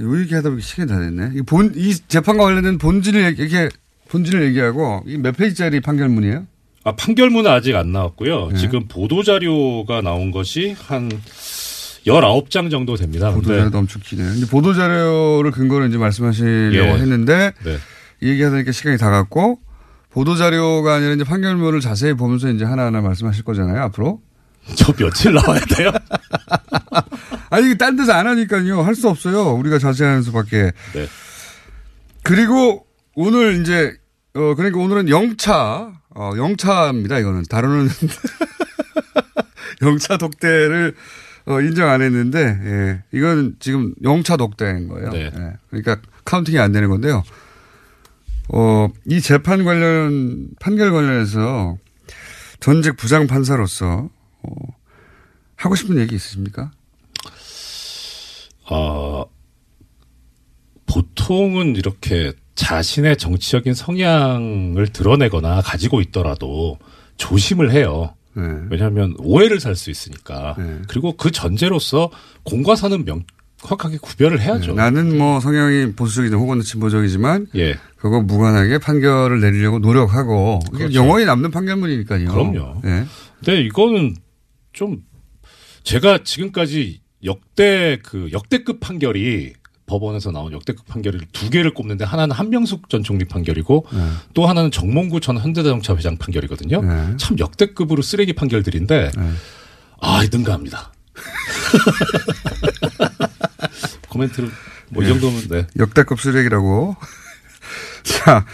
요 0.00 0.20
얘기하다 0.20 0.50
보니 0.50 0.62
시간이 0.62 0.88
다 0.88 0.98
됐네. 0.98 1.32
이 1.34 1.42
본, 1.42 1.72
이 1.76 1.94
재판과 2.08 2.44
관련된 2.44 2.78
본질을 2.78 3.24
얘기- 3.24 3.42
이렇게 3.42 3.68
본질을 4.08 4.44
얘기하고 4.46 5.02
이 5.06 5.16
몇 5.18 5.36
페이지짜리 5.36 5.80
판결문이에요? 5.80 6.46
아, 6.84 6.94
판결문은 6.96 7.50
아직 7.50 7.74
안 7.76 7.92
나왔고요. 7.92 8.48
네. 8.52 8.56
지금 8.58 8.86
보도자료가 8.88 10.00
나온 10.02 10.30
것이 10.30 10.74
한 10.78 11.10
19장 12.06 12.70
정도 12.70 12.96
됩니다. 12.96 13.30
보도자료도 13.32 13.76
엄청 13.76 14.00
기네요. 14.04 14.32
이제 14.34 14.46
보도자료를 14.46 15.50
근거로 15.50 15.86
이제 15.86 15.98
말씀하시려고 15.98 16.88
예. 16.88 16.92
했는데 17.02 17.52
네. 17.64 17.76
이 18.22 18.28
얘기하다니까 18.30 18.72
시간이 18.72 18.96
다 18.98 19.10
갔고 19.10 19.58
보도자료가 20.10 20.94
아니라 20.94 21.12
이제 21.12 21.24
판결문을 21.24 21.80
자세히 21.80 22.14
보면서 22.14 22.48
이제 22.50 22.64
하나하나 22.64 23.00
말씀하실 23.02 23.44
거잖아요, 23.44 23.82
앞으로. 23.82 24.20
저 24.74 24.92
며칠 24.94 25.34
나와야 25.34 25.60
돼요? 25.76 25.90
아, 27.58 27.64
아니, 27.64 27.76
딴 27.78 27.96
데서 27.96 28.12
안 28.12 28.26
하니까요. 28.26 28.82
할 28.82 28.94
수 28.94 29.08
없어요. 29.08 29.52
우리가 29.54 29.78
자세한 29.78 30.22
수밖에. 30.22 30.72
네. 30.94 31.06
그리고 32.22 32.86
오늘 33.14 33.60
이제, 33.60 33.96
어, 34.34 34.54
그러니까 34.54 34.78
오늘은 34.80 35.08
영차, 35.08 35.92
어, 36.14 36.32
영차입니다. 36.36 37.18
이거는. 37.18 37.42
다루는 37.48 37.88
영차 39.82 40.16
독대를 40.16 40.94
어, 41.46 41.60
인정 41.62 41.88
안 41.88 42.02
했는데, 42.02 42.38
예. 42.62 43.02
이건 43.16 43.56
지금 43.58 43.94
영차 44.02 44.36
독대인 44.36 44.88
거예요. 44.88 45.10
네. 45.10 45.30
예. 45.34 45.52
그러니까 45.70 45.96
카운팅이 46.24 46.58
안 46.58 46.72
되는 46.72 46.88
건데요. 46.90 47.22
어, 48.50 48.88
이 49.06 49.20
재판 49.20 49.64
관련, 49.64 50.48
판결 50.60 50.92
관련해서 50.92 51.78
전직 52.60 52.96
부장 52.96 53.26
판사로서, 53.26 54.10
어, 54.42 54.54
하고 55.56 55.74
싶은 55.74 55.96
얘기 55.98 56.14
있으십니까? 56.16 56.70
어, 58.70 59.24
보통은 60.86 61.76
이렇게 61.76 62.32
자신의 62.54 63.16
정치적인 63.18 63.74
성향을 63.74 64.88
드러내거나 64.88 65.60
가지고 65.62 66.00
있더라도 66.00 66.78
조심을 67.16 67.70
해요. 67.72 68.14
네. 68.34 68.42
왜냐하면 68.70 69.14
오해를 69.18 69.60
살 69.60 69.74
수 69.76 69.90
있으니까. 69.90 70.56
그리고 70.88 71.16
그 71.16 71.30
전제로서 71.30 72.10
공과 72.44 72.76
사는 72.76 73.04
명확하게 73.04 73.98
구별을 73.98 74.40
해야죠. 74.40 74.72
네, 74.72 74.76
나는 74.76 75.18
뭐 75.18 75.40
성향이 75.40 75.92
보수적이든 75.92 76.38
혹은 76.38 76.60
진보적이지만, 76.60 77.48
예. 77.56 77.76
그거 77.96 78.20
무관하게 78.20 78.78
판결을 78.78 79.40
내리려고 79.40 79.78
노력하고, 79.78 80.60
그렇죠. 80.72 80.94
영원히 80.94 81.24
남는 81.24 81.50
판결문이니까요. 81.50 82.28
그럼요. 82.28 82.80
예. 82.84 83.04
근데 83.38 83.60
이거는 83.62 84.14
좀 84.72 85.02
제가 85.82 86.22
지금까지 86.22 87.00
역대 87.24 87.98
그 88.02 88.28
역대급 88.32 88.80
판결이 88.80 89.54
법원에서 89.86 90.30
나온 90.30 90.52
역대급 90.52 90.86
판결을 90.86 91.22
두 91.32 91.48
개를 91.50 91.72
꼽는데 91.72 92.04
하나는 92.04 92.36
한명숙 92.36 92.90
전 92.90 93.02
총리 93.02 93.24
판결이고 93.24 93.86
네. 93.90 94.08
또 94.34 94.46
하나는 94.46 94.70
정몽구 94.70 95.20
전 95.20 95.38
현대자동차 95.38 95.96
회장 95.96 96.18
판결이거든요. 96.18 96.82
네. 96.82 97.16
참 97.16 97.38
역대급으로 97.38 98.02
쓰레기 98.02 98.34
판결들인데 98.34 99.10
아 100.00 100.22
능가합니다. 100.30 100.92
코멘트를 104.10 104.50
뭐이 104.90 105.06
네. 105.06 105.12
정도면 105.12 105.48
네. 105.48 105.66
역대급 105.78 106.20
쓰레기라고. 106.20 106.96
자, 108.04 108.44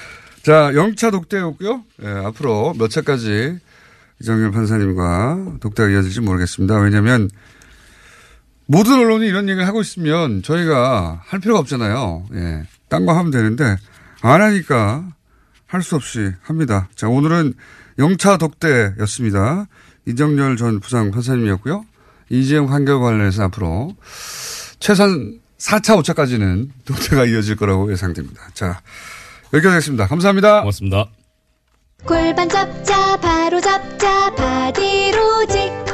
자, 0.42 0.72
영차 0.74 1.10
독대였고요. 1.10 1.84
예, 2.02 2.08
앞으로 2.08 2.74
몇 2.76 2.88
차까지 2.88 3.58
이정현 4.20 4.52
판사님과 4.52 5.58
독대가 5.60 5.88
이어질지 5.88 6.20
모르겠습니다. 6.20 6.78
왜냐면 6.78 7.30
모든 8.66 8.94
언론이 8.98 9.26
이런 9.26 9.48
얘기를 9.48 9.66
하고 9.66 9.80
있으면 9.80 10.42
저희가 10.42 11.20
할 11.24 11.40
필요가 11.40 11.60
없잖아요. 11.60 12.26
예. 12.34 12.62
딴 12.88 13.06
거 13.06 13.12
하면 13.12 13.30
되는데 13.30 13.76
안 14.22 14.40
하니까 14.40 15.04
할 15.66 15.82
수 15.82 15.96
없이 15.96 16.30
합니다. 16.42 16.88
자, 16.94 17.08
오늘은 17.08 17.54
영차 17.98 18.36
독대였습니다. 18.36 19.66
이정열 20.06 20.56
전 20.56 20.78
부장 20.80 21.10
판사님이었고요. 21.10 21.84
이재용 22.30 22.68
판결 22.68 23.00
관련해서 23.00 23.42
앞으로 23.44 23.94
최선 24.78 25.40
4차, 25.58 26.00
5차까지는 26.02 26.68
독대가 26.84 27.24
이어질 27.24 27.56
거라고 27.56 27.90
예상됩니다. 27.90 28.40
자, 28.54 28.80
여기까지 29.52 29.68
하겠습니다. 29.74 30.06
감사합니다. 30.06 30.60
고맙습니다. 30.60 31.06
골반 32.06 32.48
잡자 32.48 33.16
바로 33.20 33.60
잡자 33.60 34.32
바디로직 34.34 35.93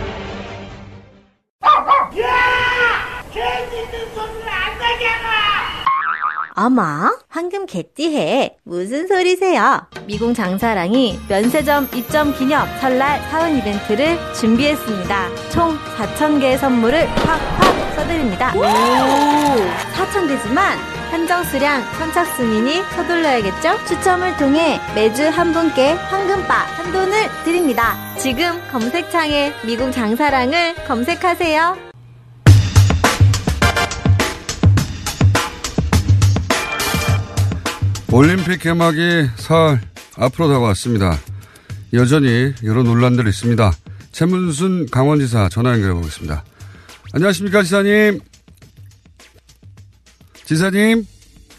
어머, 6.55 6.83
황금 7.29 7.65
개띠해. 7.65 8.57
무슨 8.63 9.07
소리세요? 9.07 9.87
미궁 10.05 10.33
장사랑이 10.33 11.19
면세점 11.27 11.89
입점 11.95 12.33
기념 12.33 12.67
설날 12.79 13.21
사은 13.29 13.57
이벤트를 13.57 14.17
준비했습니다. 14.33 15.49
총 15.51 15.77
4,000개의 15.97 16.57
선물을 16.57 17.05
팍팍 17.07 17.95
써드립니다. 17.95 18.53
오! 18.55 18.61
4,000개지만 19.93 20.77
한정 21.11 21.43
수량 21.43 21.81
선착순이니 21.99 22.83
서둘러야겠죠? 22.95 23.85
추첨을 23.85 24.37
통해 24.37 24.79
매주 24.95 25.27
한 25.27 25.51
분께 25.51 25.91
황금바 25.91 26.53
한 26.53 26.91
돈을 26.93 27.13
드립니다. 27.43 27.97
지금 28.17 28.61
검색창에 28.71 29.53
미궁 29.65 29.91
장사랑을 29.91 30.75
검색하세요. 30.87 31.90
올림픽 38.11 38.59
개막이 38.59 39.27
사흘 39.35 39.79
앞으로 40.17 40.49
다가왔습니다. 40.49 41.13
여전히 41.93 42.53
여러 42.63 42.83
논란들이 42.83 43.29
있습니다. 43.29 43.71
최문순 44.11 44.87
강원지사 44.91 45.47
전화 45.49 45.71
연결해 45.71 45.93
보겠습니다. 45.93 46.43
안녕하십니까, 47.13 47.63
지사님? 47.63 48.19
지사님? 50.43 51.05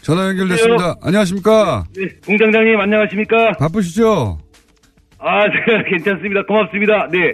전화 0.01 0.27
연결됐습니다. 0.27 0.97
안녕하십니까? 1.01 1.85
네, 1.95 2.07
공장장님 2.25 2.79
안녕하십니까? 2.79 3.53
바쁘시죠? 3.53 4.37
아, 5.17 5.43
제가 5.49 5.83
괜찮습니다. 5.89 6.43
고맙습니다. 6.45 7.07
네. 7.11 7.33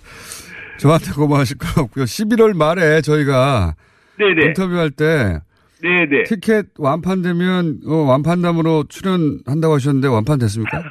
저한테 0.78 1.12
고마우실 1.12 1.56
거 1.58 1.82
없고요. 1.82 2.04
11월 2.04 2.54
말에 2.54 3.00
저희가 3.00 3.76
네네. 4.18 4.46
인터뷰할 4.48 4.90
때 4.90 5.38
네네. 5.82 6.24
티켓 6.24 6.66
완판되면 6.78 7.80
어, 7.88 7.94
완판담으로 8.04 8.84
출연한다고 8.88 9.74
하셨는데 9.74 10.06
완판됐습니까? 10.08 10.82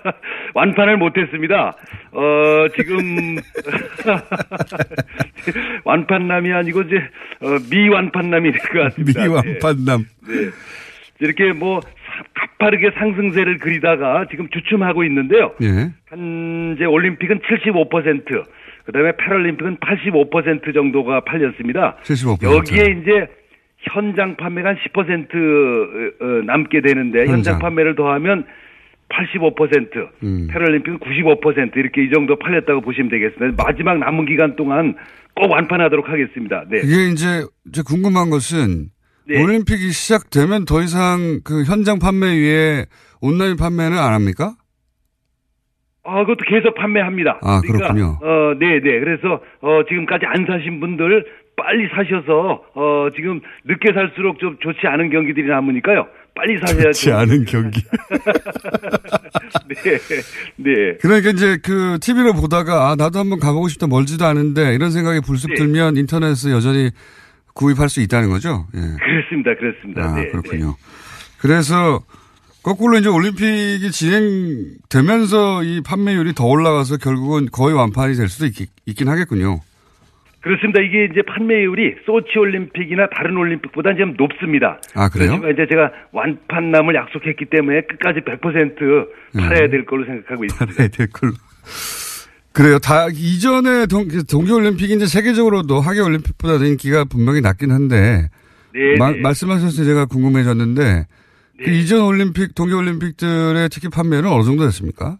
완판을 0.54 0.96
못했습니다. 0.96 1.76
어, 2.12 2.66
지금, 2.74 3.36
완판남이 5.84 6.52
아니고, 6.52 6.82
이제, 6.82 6.96
어, 7.42 7.56
미완판남이 7.70 8.50
될 8.52 8.60
것 8.60 8.80
같습니다. 8.84 9.24
미완판남. 9.26 10.04
네. 10.26 10.34
네. 10.34 10.50
이렇게 11.20 11.52
뭐, 11.52 11.80
사- 11.80 11.88
가파르게 12.34 12.90
상승세를 12.98 13.58
그리다가 13.58 14.26
지금 14.30 14.48
주춤하고 14.48 15.04
있는데요. 15.04 15.52
예. 15.62 15.90
현재 16.08 16.84
올림픽은 16.84 17.40
75%, 17.40 18.44
그 18.86 18.92
다음에 18.92 19.12
패럴림픽은 19.16 19.76
85% 19.78 20.74
정도가 20.74 21.20
팔렸습니다. 21.20 21.96
75%. 22.02 22.42
여기에 22.56 23.00
이제 23.02 23.26
현장 23.78 24.36
판매가 24.36 24.74
한10% 24.74 25.34
어, 25.34 26.24
어, 26.24 26.42
남게 26.44 26.80
되는데 26.80 27.20
현장, 27.20 27.34
현장. 27.36 27.58
판매를 27.60 27.94
더하면 27.94 28.44
85%, 29.08 30.10
음. 30.22 30.48
패럴림픽은 30.50 30.98
95% 30.98 31.76
이렇게 31.76 32.04
이 32.04 32.10
정도 32.12 32.36
팔렸다고 32.36 32.82
보시면 32.82 33.10
되겠습니다. 33.10 33.62
마지막 33.62 33.98
남은 33.98 34.26
기간 34.26 34.54
동안 34.56 34.94
꼭 35.34 35.50
완판하도록 35.50 36.08
하겠습니다. 36.08 36.64
네. 36.68 36.80
이게 36.84 37.10
이제 37.12 37.46
제 37.72 37.82
궁금한 37.82 38.28
것은 38.30 38.90
네. 39.26 39.42
올림픽이 39.42 39.90
시작되면 39.90 40.64
더 40.64 40.82
이상 40.82 41.40
그 41.44 41.64
현장 41.64 41.98
판매 41.98 42.26
위에 42.36 42.86
온라인 43.20 43.56
판매는 43.56 43.96
안 43.96 44.12
합니까? 44.12 44.54
아, 46.04 46.20
그것도 46.20 46.44
계속 46.48 46.74
판매합니다. 46.74 47.38
아, 47.42 47.60
그러니까, 47.60 47.92
그렇군요. 47.92 48.18
어, 48.22 48.54
네, 48.58 48.80
네. 48.80 48.98
그래서 48.98 49.42
어, 49.60 49.82
지금까지 49.88 50.24
안 50.26 50.46
사신 50.46 50.80
분들 50.80 51.24
빨리 51.58 51.88
사셔서 51.88 52.62
어, 52.74 53.08
지금 53.16 53.40
늦게 53.64 53.92
살수록 53.92 54.38
좀 54.38 54.56
좋지 54.60 54.86
않은 54.86 55.10
경기들이 55.10 55.48
남으니까요. 55.48 56.06
빨리 56.34 56.56
사셔야죠. 56.58 56.92
좋지 56.92 57.10
않은 57.10 57.44
경기. 57.46 57.82
네, 59.68 59.98
네. 60.56 60.96
그러니까 61.00 61.30
이제 61.30 61.58
그 61.62 61.98
TV를 62.00 62.32
보다가 62.34 62.90
아, 62.90 62.94
나도 62.94 63.18
한번 63.18 63.40
가보고 63.40 63.66
싶다 63.66 63.88
멀지도 63.88 64.24
않은데 64.24 64.72
이런 64.74 64.92
생각이 64.92 65.20
불쑥 65.20 65.50
네. 65.50 65.56
들면 65.56 65.96
인터넷에서 65.96 66.52
여전히 66.52 66.90
구입할 67.54 67.88
수 67.88 68.00
있다는 68.00 68.30
거죠. 68.30 68.66
예. 68.76 68.78
그렇습니다, 68.78 69.54
그렇습니다. 69.58 70.04
아, 70.04 70.14
네, 70.14 70.28
그렇군요. 70.28 70.76
그래서 71.40 72.04
거꾸로 72.62 72.98
이제 72.98 73.08
올림픽이 73.08 73.90
진행되면서 73.90 75.64
이 75.64 75.80
판매율이 75.80 76.34
더 76.34 76.46
올라가서 76.46 76.98
결국은 76.98 77.46
거의 77.50 77.74
완판이 77.74 78.14
될 78.14 78.28
수도 78.28 78.46
있, 78.46 78.68
있긴 78.86 79.08
하겠군요. 79.08 79.60
그렇습니다. 80.40 80.80
이게 80.80 81.08
이제 81.10 81.22
판매율이 81.22 81.96
소치 82.06 82.38
올림픽이나 82.38 83.08
다른 83.14 83.36
올림픽보다 83.36 83.94
좀 83.96 84.14
높습니다. 84.16 84.80
아, 84.94 85.08
그래요? 85.08 85.34
이제 85.52 85.66
제가 85.68 85.90
완판남을 86.12 86.94
약속했기 86.94 87.46
때문에 87.46 87.82
끝까지 87.82 88.20
100% 88.20 89.08
팔아야 89.36 89.60
네. 89.62 89.70
될 89.70 89.84
걸로 89.84 90.04
생각하고 90.06 90.44
있습니다. 90.44 90.74
팔아야 90.74 90.88
될 90.88 91.08
걸로. 91.10 91.32
그래요. 92.52 92.78
다 92.78 93.06
이전에 93.12 93.86
동, 93.86 94.06
동계올림픽이 94.30 94.94
이제 94.94 95.06
세계적으로도 95.06 95.80
하계올림픽보다 95.80 96.64
인기가 96.64 97.04
분명히 97.04 97.40
낮긴 97.40 97.70
한데 97.72 98.28
네, 98.74 98.96
마- 98.98 99.10
네. 99.12 99.20
말씀하셔서 99.20 99.84
제가 99.84 100.06
궁금해졌는데 100.06 101.06
그 101.64 101.70
이전 101.70 102.02
올림픽 102.02 102.54
동계올림픽들의 102.54 103.68
티켓 103.70 103.90
판매는 103.90 104.28
어느 104.28 104.44
정도 104.44 104.64
됐습니까? 104.66 105.18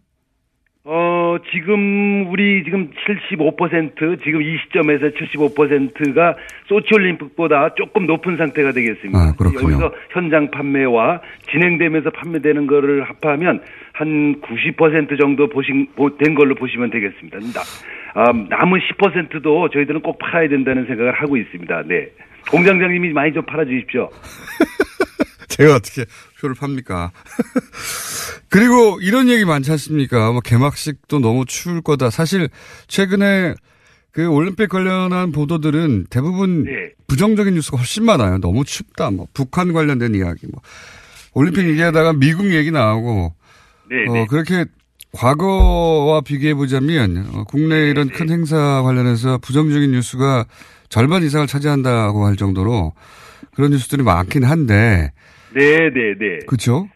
어, 0.91 1.37
지금 1.53 2.29
우리 2.31 2.65
지금 2.65 2.89
75% 3.07 4.23
지금 4.25 4.41
이 4.41 4.57
시점에서 4.65 5.09
75%가 5.09 6.35
소치 6.67 6.95
올림픽보다 6.95 7.75
조금 7.75 8.07
높은 8.07 8.39
상태가 8.39 8.73
되겠습니다. 8.73 9.19
아, 9.19 9.35
그렇군요. 9.37 9.65
여기서 9.65 9.93
현장 10.13 10.51
판매와 10.51 11.21
진행되면서 11.51 12.09
판매되는 12.09 12.67
거를 12.67 13.03
합하면 13.03 13.61
한 13.93 14.41
90% 14.41 15.21
정도 15.21 15.51
보신 15.51 15.89
보- 15.95 16.17
된 16.17 16.35
걸로 16.35 16.55
보시면 16.55 16.89
되겠습니다. 16.89 17.39
나, 17.39 17.61
아, 18.15 18.33
남은 18.33 18.81
10%도 18.81 19.69
저희들은 19.69 20.01
꼭 20.01 20.19
팔아야 20.19 20.49
된다는 20.49 20.87
생각을 20.87 21.13
하고 21.13 21.37
있습니다. 21.37 21.83
네. 21.87 22.09
공장장님이 22.51 23.11
많이 23.13 23.35
좀 23.35 23.45
팔아 23.45 23.67
주십시오. 23.67 24.09
제가 25.59 25.77
어떻게 25.77 26.05
표를 26.41 26.55
팝니까? 26.55 27.11
그리고 28.49 28.99
이런 29.01 29.29
얘기 29.29 29.45
많지 29.45 29.71
않습니까? 29.73 30.31
뭐 30.33 30.41
개막식도 30.41 31.19
너무 31.19 31.45
추울 31.47 31.83
거다. 31.83 32.11
사실 32.11 32.49
최근에 32.87 33.55
그 34.13 34.27
올림픽 34.27 34.69
관련한 34.69 35.33
보도들은 35.33 36.07
대부분 36.11 36.65
네. 36.65 36.93
부정적인 37.07 37.55
뉴스가 37.55 37.79
훨씬 37.79 38.05
많아요. 38.05 38.39
너무 38.39 38.65
춥다. 38.65 39.11
뭐 39.11 39.27
북한 39.33 39.73
관련된 39.73 40.15
이야기. 40.15 40.47
뭐 40.47 40.61
올림픽 41.35 41.69
얘기하다가 41.69 42.15
미국 42.15 42.53
얘기 42.53 42.71
나오고 42.71 43.35
네, 43.91 43.97
어, 44.09 44.13
네. 44.13 44.27
그렇게 44.27 44.65
과거와 45.13 46.21
비교해 46.21 46.55
보자면 46.55 47.29
어, 47.33 47.45
국내 47.45 47.89
이런 47.89 48.09
큰 48.09 48.31
행사 48.31 48.83
관련해서 48.83 49.39
부정적인 49.39 49.93
뉴스가 49.93 50.47
절반 50.89 51.23
이상을 51.23 51.47
차지한다고 51.47 52.27
할 52.27 52.37
정도로 52.37 52.93
그런 53.55 53.71
뉴스들이 53.71 54.03
많긴 54.03 54.45
한데 54.45 55.13
네, 55.55 55.91
네, 55.91 56.15
네. 56.19 56.39
그렇죠? 56.47 56.89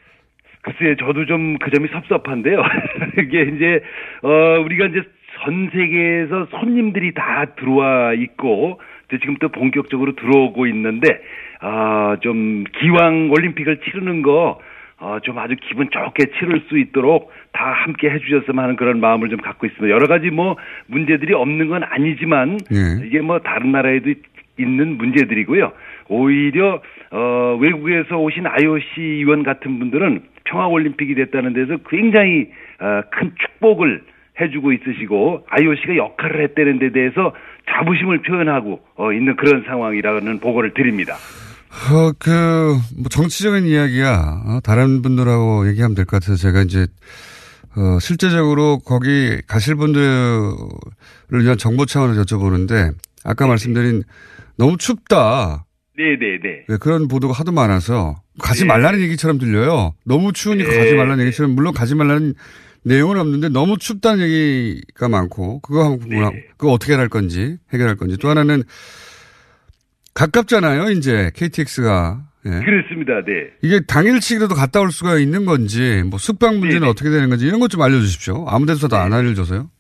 글쎄, 0.63 0.97
저도 1.01 1.27
좀 1.27 1.57
그 1.59 1.71
점이 1.71 1.89
섭섭한데요. 1.89 2.63
이게 3.19 3.43
이제, 3.43 3.83
어, 4.23 4.61
우리가 4.65 4.87
이제 4.87 5.03
전 5.43 5.71
세계에서 5.73 6.47
손님들이 6.51 7.15
다 7.15 7.47
들어와 7.59 8.15
있고, 8.15 8.81
지금 9.21 9.37
또 9.41 9.49
본격적으로 9.49 10.15
들어오고 10.15 10.67
있는데, 10.69 11.21
아, 11.61 12.17
좀 12.21 12.65
기왕 12.79 13.31
올림픽을 13.31 13.81
치르는 13.81 14.23
거, 14.23 14.61
어, 14.99 15.19
좀 15.23 15.37
아주 15.39 15.57
기분 15.61 15.91
좋게 15.91 16.27
치를 16.39 16.63
수 16.69 16.79
있도록 16.79 17.33
다 17.53 17.73
함께 17.73 18.09
해주셨으면 18.09 18.63
하는 18.63 18.77
그런 18.77 19.01
마음을 19.01 19.29
좀 19.31 19.41
갖고 19.41 19.67
있습니다. 19.67 19.93
여러 19.93 20.07
가지 20.07 20.31
뭐 20.31 20.57
문제들이 20.87 21.35
없는 21.35 21.69
건 21.69 21.83
아니지만, 21.83 22.59
예. 22.73 23.07
이게 23.07 23.21
뭐 23.21 23.41
다른 23.41 23.73
나라에도 23.73 24.11
있- 24.59 24.63
있는 24.63 24.97
문제들이고요. 24.99 25.73
오히려 26.09 26.81
어 27.11 27.57
외국에서 27.61 28.17
오신 28.19 28.47
IOC 28.47 29.01
위원 29.01 29.43
같은 29.43 29.79
분들은 29.79 30.23
평화 30.45 30.67
올림픽이 30.67 31.15
됐다는 31.15 31.53
데서 31.53 31.79
굉장히 31.89 32.49
어, 32.81 33.03
큰 33.13 33.33
축복을 33.41 34.03
해주고 34.41 34.73
있으시고 34.73 35.47
IOC가 35.49 35.97
역할을 35.97 36.43
했다는 36.45 36.79
데 36.79 36.91
대해서 36.93 37.35
자부심을 37.71 38.23
표현하고 38.23 38.81
어, 38.97 39.13
있는 39.13 39.37
그런 39.37 39.63
상황이라는 39.67 40.41
보고를 40.41 40.75
드립니다. 40.75 41.15
어, 41.91 42.13
그, 42.19 42.75
뭐, 42.99 43.09
정치적인 43.11 43.65
이야기야. 43.65 44.43
어, 44.47 44.61
다른 44.63 45.01
분들하고 45.01 45.67
얘기하면 45.69 45.95
될 45.95 46.05
것 46.05 46.21
같아서 46.21 46.35
제가 46.37 46.61
이제, 46.63 46.87
어, 47.77 47.99
실제적으로 47.99 48.79
거기 48.81 49.41
가실 49.49 49.77
분들을 49.77 50.51
위한 51.43 51.57
정보 51.57 51.87
차원에서 51.87 52.23
여쭤보는데, 52.25 52.93
아까 53.25 53.47
말씀드린 53.47 54.03
너무 54.57 54.77
춥다. 54.77 55.67
네네네. 55.97 56.65
네, 56.69 56.77
그런 56.79 57.07
보도가 57.09 57.35
하도 57.35 57.53
많아서 57.53 58.17
가지 58.39 58.61
네. 58.63 58.67
말라는 58.67 59.01
얘기처럼 59.01 59.39
들려요. 59.39 59.95
너무 60.05 60.33
추우니까 60.33 60.71
네. 60.71 60.79
가지 60.79 60.95
말라는 60.95 61.25
얘기처럼 61.27 61.53
물론 61.53 61.75
가지 61.75 61.95
말라는 61.95 62.35
내용은 62.85 63.19
없는데 63.19 63.49
너무 63.51 63.77
춥다는 63.79 64.25
얘기가 64.29 65.09
많고 65.09 65.61
그거 65.61 65.99
네. 66.09 66.19
그거 66.57 66.73
어떻게 66.73 66.95
할 66.95 67.09
건지 67.09 67.59
해결할 67.73 67.97
건지 67.97 68.17
또 68.21 68.29
하나는 68.29 68.65
가깝잖아요. 70.15 70.91
이제 70.91 71.31
KTX가 71.35 72.23
예. 72.47 72.51
그렇습니다. 72.51 73.23
네. 73.25 73.51
이게 73.63 73.81
당일치기로도 73.87 74.55
갔다 74.55 74.81
올 74.81 74.91
수가 74.91 75.19
있는 75.19 75.45
건지 75.45 76.03
뭐 76.07 76.19
숙박 76.19 76.55
문제는 76.55 76.81
네네. 76.81 76.91
어떻게 76.91 77.09
되는 77.11 77.29
건지 77.31 77.47
이런 77.47 77.61
것 77.61 77.69
좀 77.69 77.83
알려주십시오. 77.83 78.47
아무 78.49 78.67
데서도 78.67 78.97
안 78.97 79.13
알려줘서요. 79.13 79.71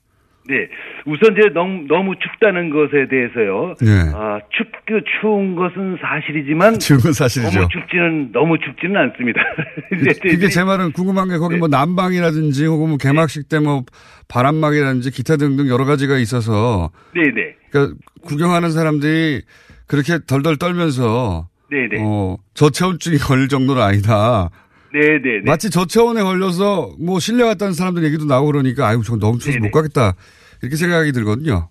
네. 0.48 0.68
우선 1.06 1.32
이제 1.32 1.48
너무, 1.54 1.84
너무 1.88 2.14
춥다는 2.16 2.70
것에 2.70 3.06
대해서요. 3.08 3.74
네. 3.80 4.10
아, 4.14 4.40
춥, 4.50 4.66
그 4.86 5.00
추운 5.20 5.54
것은 5.54 5.98
사실이지만. 6.00 6.78
추운 6.78 7.00
건 7.00 7.12
사실이죠. 7.12 7.60
너무 7.60 7.68
춥지는, 7.68 8.32
너무 8.32 8.58
춥지는 8.58 8.96
않습니다. 8.96 9.40
이제 9.94 10.18
그게 10.20 10.48
제 10.48 10.64
말은 10.64 10.92
궁금한 10.92 11.28
게 11.28 11.34
네. 11.34 11.38
거기 11.38 11.56
뭐 11.56 11.68
난방이라든지 11.68 12.66
혹은 12.66 12.88
뭐 12.88 12.98
개막식 12.98 13.48
때 13.48 13.60
뭐 13.62 13.84
바람막이라든지 14.28 15.10
기타 15.10 15.36
등등 15.36 15.68
여러 15.68 15.84
가지가 15.84 16.16
있어서 16.18 16.90
네네. 17.14 17.54
그러니까 17.70 17.96
구경하는 18.22 18.70
사람들이 18.70 19.42
그렇게 19.86 20.18
덜덜 20.26 20.56
떨면서 20.56 21.48
네네. 21.70 22.02
어, 22.02 22.36
저체온증이 22.54 23.18
걸릴 23.18 23.48
정도는 23.48 23.80
아니다. 23.82 24.50
네네네. 24.92 25.42
마치 25.46 25.70
저체온에 25.70 26.22
걸려서 26.22 26.92
뭐 27.00 27.18
실내 27.20 27.44
갔다는 27.44 27.72
사람들 27.74 28.04
얘기도 28.04 28.24
나오고 28.26 28.48
그러니까 28.52 28.88
아이고 28.88 29.02
저 29.02 29.16
너무 29.16 29.38
추워서 29.38 29.58
못 29.60 29.70
가겠다. 29.70 30.14
이렇게 30.62 30.76
생각이 30.76 31.12
들거든요. 31.12 31.68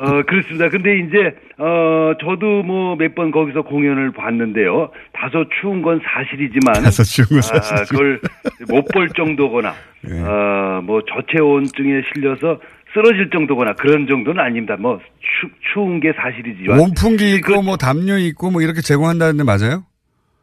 어, 0.00 0.22
그렇습니다. 0.22 0.68
근데 0.70 0.96
이제, 1.00 1.34
어, 1.58 2.12
저도 2.20 2.62
뭐 2.62 2.94
몇 2.94 3.14
번 3.16 3.32
거기서 3.32 3.62
공연을 3.62 4.12
봤는데요. 4.12 4.90
다소 5.12 5.44
추운 5.60 5.82
건 5.82 6.00
사실이지만. 6.04 6.82
다소 6.84 7.02
추운 7.02 7.26
건 7.28 7.38
아, 7.38 7.42
사실이죠. 7.42 7.84
그걸 7.90 8.20
못 8.68 8.84
볼 8.92 9.08
정도거나, 9.16 9.74
네. 10.02 10.20
어, 10.22 10.80
뭐 10.84 11.00
저체온증에 11.02 12.02
실려서 12.14 12.60
쓰러질 12.94 13.30
정도거나 13.30 13.74
그런 13.74 14.06
정도는 14.06 14.40
아닙니다. 14.40 14.76
뭐, 14.78 15.00
추, 15.20 15.48
추운 15.72 15.98
게 15.98 16.12
사실이지만. 16.12 16.78
원풍기 16.78 17.34
있고 17.36 17.62
뭐 17.62 17.76
담요 17.76 18.18
있고 18.18 18.52
뭐 18.52 18.62
이렇게 18.62 18.80
제공한다는데 18.80 19.42
맞아요? 19.42 19.82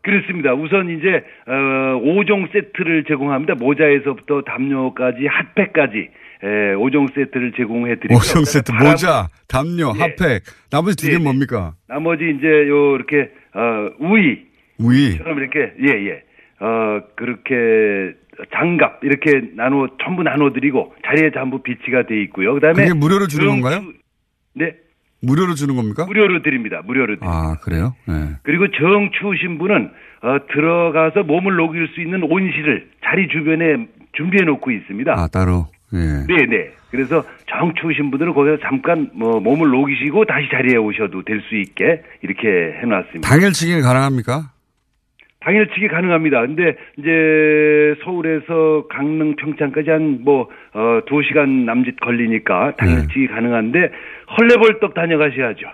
그렇습니다. 0.06 0.54
우선 0.54 0.90
이제 0.90 1.24
어 1.48 2.00
5종 2.04 2.52
세트를 2.54 3.04
제공합니다. 3.08 3.56
모자에서부터 3.56 4.44
담요까지 4.44 5.26
핫팩까지 5.28 5.98
에, 6.44 6.48
5종 6.76 7.14
세트를 7.16 7.54
제공해 7.58 7.96
드리고 7.96 8.14
5종 8.20 8.46
세트 8.46 8.72
모자, 8.74 9.28
담요, 9.48 9.94
네. 9.94 10.00
핫팩. 10.00 10.44
나머지 10.70 10.96
두 10.98 11.08
개는 11.10 11.24
뭡니까? 11.24 11.74
나머지 11.88 12.24
이제 12.38 12.48
요 12.68 12.96
이렇게 12.96 13.32
어 13.54 13.90
우이 14.00 14.46
우이. 14.80 15.18
처럼 15.18 15.40
이렇게 15.40 15.60
예 15.82 15.92
예 16.08 16.22
어 16.62 17.02
그렇게 17.16 18.14
장갑 18.54 19.04
이렇게 19.04 19.42
나눠 19.56 19.88
전부 20.04 20.24
나눠 20.24 20.54
드리고 20.54 20.94
자리에 21.06 21.32
전부 21.34 21.62
비치가 21.64 22.04
돼 22.06 22.22
있고요. 22.24 22.54
그다음에 22.54 22.76
그게 22.84 22.94
무료로 22.94 23.28
주는 23.28 23.46
음, 23.48 23.62
건가요? 23.62 23.82
네. 24.54 24.76
무료로 25.26 25.54
주는 25.56 25.76
겁니까? 25.76 26.06
무료로 26.06 26.42
드립니다. 26.42 26.82
무료로 26.86 27.16
드립니다. 27.18 27.28
아, 27.32 27.56
그래요? 27.62 27.94
네. 28.08 28.14
그리고 28.44 28.68
정 28.72 29.10
추우신 29.20 29.58
분은 29.58 29.90
어, 30.22 30.38
들어가서 30.52 31.24
몸을 31.24 31.56
녹일 31.56 31.90
수 31.94 32.02
있는 32.02 32.24
온실을 32.24 32.88
자리 33.04 33.28
주변에 33.28 33.88
준비해 34.14 34.44
놓고 34.44 34.72
있습니다. 34.72 35.12
아, 35.14 35.28
따로. 35.28 35.68
예. 35.94 35.98
네, 36.28 36.46
네. 36.46 36.72
그래서 36.92 37.24
정 37.48 37.74
추우신 37.76 38.10
분들은 38.12 38.34
거기서 38.34 38.58
잠깐 38.62 39.10
뭐 39.14 39.40
몸을 39.40 39.70
녹이시고 39.70 40.26
다시 40.26 40.48
자리에 40.50 40.78
오셔도 40.78 41.24
될 41.24 41.42
수 41.42 41.56
있게 41.56 42.02
이렇게 42.22 42.48
해놨습니다. 42.82 43.28
당일치기는 43.30 43.82
가능합니까? 43.82 44.52
당일치기 45.42 45.90
가능합니다. 45.90 46.42
근데 46.42 46.76
이제 46.98 47.94
서울에서 48.04 48.88
강릉 48.90 49.36
평창까지 49.36 49.90
한 49.92 50.20
뭐 50.24 50.50
어, 50.74 51.02
2시간 51.06 51.66
남짓 51.66 52.00
걸리니까 52.00 52.74
당일치기 52.78 53.28
가능한데 53.28 53.92
헐레벌떡 54.38 54.94
다녀가셔야죠. 54.94 55.68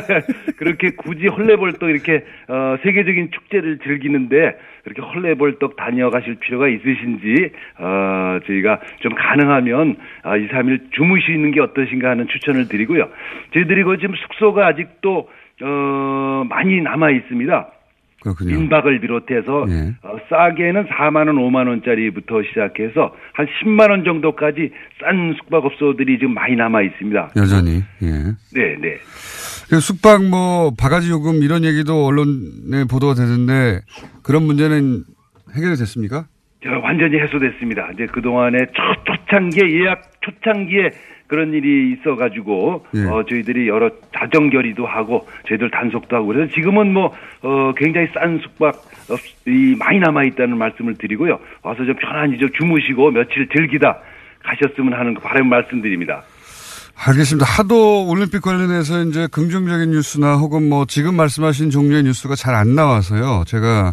그렇게 0.56 0.90
굳이 0.90 1.26
헐레벌떡 1.26 1.90
이렇게 1.90 2.24
어, 2.48 2.76
세계적인 2.82 3.30
축제를 3.32 3.78
즐기는데 3.78 4.58
그렇게 4.84 5.02
헐레벌떡 5.02 5.76
다녀가실 5.76 6.36
필요가 6.36 6.68
있으신지 6.68 7.52
어, 7.78 8.38
저희가 8.46 8.80
좀 9.00 9.14
가능하면 9.14 9.96
아, 10.22 10.36
2, 10.36 10.48
3일 10.48 10.92
주무시는 10.92 11.50
게 11.50 11.60
어떠신가 11.60 12.10
하는 12.10 12.28
추천을 12.28 12.68
드리고요. 12.68 13.08
저희들이 13.52 13.84
그 13.84 13.98
지금 13.98 14.14
숙소가 14.14 14.66
아직도 14.66 15.28
어, 15.62 16.44
많이 16.48 16.80
남아 16.80 17.10
있습니다. 17.10 17.72
그렇군요. 18.20 18.58
민박을 18.58 19.00
비롯해서 19.00 19.66
예. 19.68 19.94
어, 20.02 20.16
싸게는 20.28 20.86
4만 20.86 21.28
원, 21.28 21.36
5만 21.36 21.68
원짜리부터 21.68 22.42
시작해서 22.48 23.14
한 23.32 23.46
10만 23.46 23.90
원 23.90 24.04
정도까지 24.04 24.70
싼 25.00 25.34
숙박업소들이 25.38 26.18
지금 26.18 26.34
많이 26.34 26.56
남아 26.56 26.82
있습니다. 26.82 27.32
여전히. 27.36 27.82
예. 28.02 28.08
네, 28.54 28.76
네. 28.80 28.96
그 29.70 29.80
숙박 29.80 30.24
뭐 30.24 30.72
바가지 30.78 31.10
요금 31.10 31.42
이런 31.42 31.64
얘기도 31.64 32.06
언론에 32.06 32.84
보도가 32.90 33.14
되는데 33.14 33.80
그런 34.22 34.44
문제는 34.44 35.04
해결이 35.54 35.76
됐습니까? 35.76 36.26
저 36.64 36.70
완전히 36.82 37.18
해소됐습니다. 37.20 37.90
이제 37.94 38.06
그동안에 38.06 38.58
초, 38.74 38.82
초창기에 39.04 39.80
예약 39.80 40.02
초창기에 40.22 40.90
그런 41.28 41.52
일이 41.52 41.92
있어가지고 41.92 42.86
예. 42.94 43.04
어, 43.04 43.24
저희들이 43.28 43.68
여러 43.68 43.90
자정 44.18 44.50
결의도 44.50 44.86
하고 44.86 45.28
저희들 45.46 45.70
단속도 45.70 46.16
하고 46.16 46.26
그래서 46.26 46.52
지금은 46.54 46.92
뭐 46.92 47.14
어, 47.42 47.72
굉장히 47.76 48.08
싼 48.14 48.40
숙박 48.42 48.74
어, 49.10 49.16
이 49.46 49.76
많이 49.78 49.98
남아 50.00 50.24
있다는 50.24 50.56
말씀을 50.58 50.96
드리고요. 50.96 51.38
와서 51.62 51.84
좀 51.84 51.94
편안히 51.96 52.38
좀 52.38 52.48
주무시고 52.58 53.10
며칠 53.10 53.46
즐기다 53.54 53.98
가셨으면 54.42 54.94
하는 54.94 55.14
그 55.14 55.20
바람 55.20 55.48
말씀드립니다. 55.48 56.22
알겠습니다. 56.96 57.46
하도 57.46 58.08
올림픽 58.08 58.42
관련해서 58.42 59.04
이제 59.04 59.28
긍정적인 59.30 59.90
뉴스나 59.90 60.34
혹은 60.36 60.68
뭐 60.68 60.84
지금 60.86 61.14
말씀하신 61.14 61.70
종류의 61.70 62.02
뉴스가 62.04 62.34
잘 62.34 62.54
안 62.56 62.74
나와서요. 62.74 63.44
제가 63.46 63.92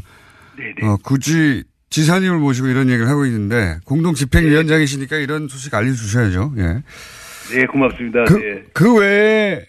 어, 0.83 0.95
굳이 1.03 1.63
지사님을 1.91 2.39
모시고 2.39 2.67
이런 2.67 2.87
얘기를 2.89 3.07
하고 3.07 3.25
있는데 3.25 3.77
공동 3.85 4.15
집행위원장이시니까 4.15 5.17
이런 5.17 5.47
소식 5.47 5.73
알려주셔야죠. 5.73 6.53
예. 6.57 6.81
네, 7.53 7.65
고맙습니다. 7.65 8.23
그, 8.25 8.33
네. 8.33 8.63
그 8.73 8.99
외에 8.99 9.65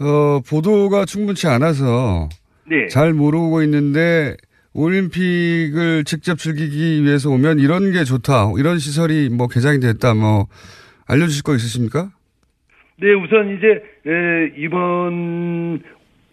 어, 0.00 0.40
보도가 0.48 1.04
충분치 1.04 1.46
않아서 1.46 2.28
네. 2.68 2.88
잘 2.88 3.12
모르고 3.12 3.62
있는데 3.62 4.36
올림픽을 4.74 6.04
직접 6.04 6.38
즐기기 6.38 7.02
위해서 7.04 7.30
오면 7.30 7.60
이런 7.60 7.92
게 7.92 8.04
좋다. 8.04 8.52
이런 8.58 8.78
시설이 8.78 9.30
뭐 9.30 9.48
개장이 9.48 9.80
됐다. 9.80 10.14
뭐 10.14 10.46
알려주실 11.06 11.42
거 11.44 11.54
있으십니까? 11.54 12.10
네, 12.98 13.12
우선 13.12 13.56
이제 13.56 13.82
에, 14.06 14.52
이번 14.56 15.80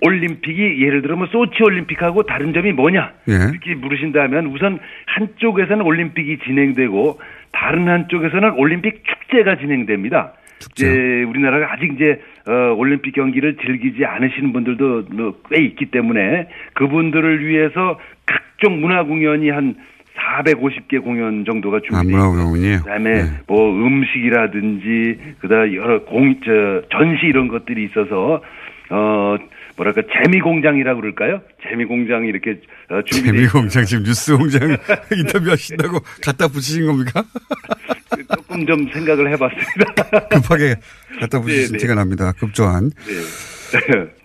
올림픽이 0.02 0.84
예를 0.84 1.02
들어 1.02 1.16
뭐 1.16 1.28
소치 1.28 1.64
올림픽하고 1.64 2.24
다른 2.24 2.54
점이 2.54 2.74
뭐냐 2.74 3.14
예. 3.30 3.34
이렇게 3.34 3.76
물으신다면 3.76 4.48
우선 4.48 4.80
한쪽에서는 5.06 5.82
올림픽이 5.82 6.40
진행되고 6.46 7.20
다른 7.54 7.88
한쪽에서는 7.88 8.52
올림픽 8.58 9.04
축제가 9.06 9.58
진행됩니다. 9.58 10.34
이제 10.72 11.24
우리나라가 11.24 11.74
아직 11.74 11.94
이제 11.94 12.22
어, 12.48 12.74
올림픽 12.76 13.14
경기를 13.14 13.58
즐기지 13.58 14.06
않으시는 14.06 14.54
분들도 14.54 15.04
뭐꽤 15.12 15.64
있기 15.64 15.88
때문에 15.88 16.48
그분들을 16.74 17.46
위해서 17.46 18.00
각종 18.26 18.82
문화 18.82 19.04
공연이 19.04 19.50
한 19.50 19.76
450개 20.16 21.04
공연 21.04 21.44
정도가 21.46 21.80
준비되어 21.80 22.00
아, 22.00 22.28
문화공연이요? 22.30 22.78
그다음에 22.80 23.24
뭐 23.48 23.72
음식이라든지 23.74 25.18
그다음 25.40 25.74
여러 25.76 26.04
공 26.04 26.36
저 26.46 26.82
전시 26.92 27.26
이런 27.28 27.48
것들이 27.48 27.84
있어서 27.86 28.42
어 28.90 29.38
뭐랄까 29.76 30.02
재미 30.14 30.40
공장이라고 30.40 31.02
그럴까요? 31.02 31.42
재미 31.68 31.86
공장이 31.86 32.28
이렇게 32.28 32.62
어, 32.90 33.02
준비 33.06 33.26
재미 33.28 33.48
공장 33.48 33.86
지금 33.86 34.04
뉴스 34.04 34.36
공장 34.38 34.78
인터뷰하신다고 35.12 36.00
갖다 36.22 36.48
붙이신 36.48 36.86
겁니까? 36.86 37.24
조금 38.36 38.66
좀 38.66 38.88
생각을 38.92 39.32
해봤습니다. 39.34 40.28
급하게 40.30 40.76
갖다 41.20 41.40
붙이신 41.40 41.64
네, 41.64 41.72
네. 41.74 41.78
티가 41.80 41.96
납니다. 41.96 42.32
급조한. 42.34 42.92
네. 43.08 43.14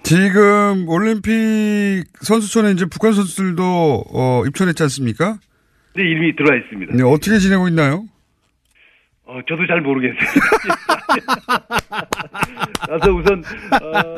지금 0.03 0.87
올림픽 0.89 2.05
선수촌에 2.21 2.73
이제 2.73 2.85
북한 2.85 3.15
선수들도 3.15 4.05
어, 4.13 4.43
입촌했지 4.47 4.83
않습니까? 4.83 5.39
네, 5.97 6.03
이미 6.11 6.37
들어와 6.37 6.57
있습니다. 6.57 6.95
네, 6.95 7.03
어떻게 7.03 7.39
지내고 7.39 7.69
있나요? 7.69 8.05
어, 9.29 9.41
저도 9.47 9.67
잘 9.67 9.83
모르겠어요. 9.83 10.17
그래서 12.87 13.13
우선 13.13 13.43
어, 13.83 14.17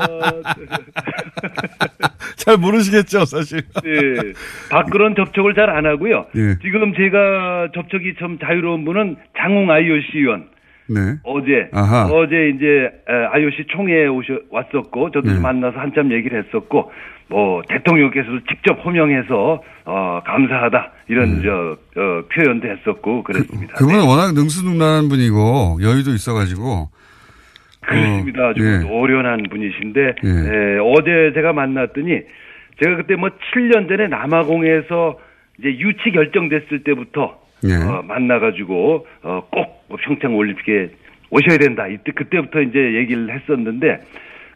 잘 2.37 2.57
모르시겠죠, 2.57 3.25
사실. 3.25 3.63
네, 3.83 4.33
밖으로는 4.71 5.17
접촉을 5.17 5.55
잘 5.55 5.69
안 5.71 5.87
하고요. 5.87 6.27
예. 6.37 6.57
지금 6.63 6.95
제가 6.95 7.69
접촉이 7.75 8.15
좀 8.19 8.39
자유로운 8.39 8.85
분은 8.85 9.17
장홍 9.37 9.69
IOC 9.71 10.07
위원. 10.15 10.49
네. 10.91 11.17
어제 11.23 11.69
아하. 11.73 12.07
어제 12.13 12.49
이제 12.51 12.91
에, 13.09 13.13
IOC 13.33 13.67
총회에 13.69 14.07
오셔 14.09 14.35
왔었고 14.51 15.11
저도 15.13 15.33
네. 15.33 15.41
만나서 15.41 15.79
한참 15.79 16.11
얘기를 16.13 16.43
했었고 16.45 16.91
뭐 17.29 17.63
대통령께서도 17.69 18.41
직접 18.51 18.85
호명해서 18.85 19.63
어 19.85 20.21
감사하다 20.27 20.93
이런 21.09 21.43
저 21.43 21.77
어, 22.01 22.23
표현도 22.35 22.69
했었고 22.69 23.23
그랬습니다. 23.23 23.75
네. 23.75 23.79
그분은 23.79 24.05
워낙 24.05 24.35
능수능란한 24.35 25.09
분이고 25.09 25.79
여유도 25.81 26.11
있어가지고 26.11 26.89
그렇습니다. 27.81 28.49
아주 28.49 28.63
예. 28.65 28.79
노련한 28.79 29.45
분이신데 29.49 30.01
예. 30.25 30.29
에, 30.29 30.79
어제 30.83 31.33
제가 31.35 31.53
만났더니 31.53 32.21
제가 32.83 32.97
그때 32.97 33.15
뭐 33.15 33.29
7년 33.55 33.89
전에 33.89 34.09
남아공에서 34.09 35.19
이제 35.59 35.69
유치 35.79 36.11
결정됐을 36.13 36.83
때부터 36.85 37.39
예. 37.65 37.75
어, 37.75 38.03
만나가지고 38.03 39.07
어, 39.23 39.43
꼭뭐 39.51 39.99
평창 40.03 40.37
올림픽에 40.37 40.91
오셔야 41.31 41.59
된다. 41.59 41.87
이때 41.87 42.13
그때부터 42.13 42.61
이제 42.61 42.79
얘기를 42.97 43.33
했었는데 43.33 44.01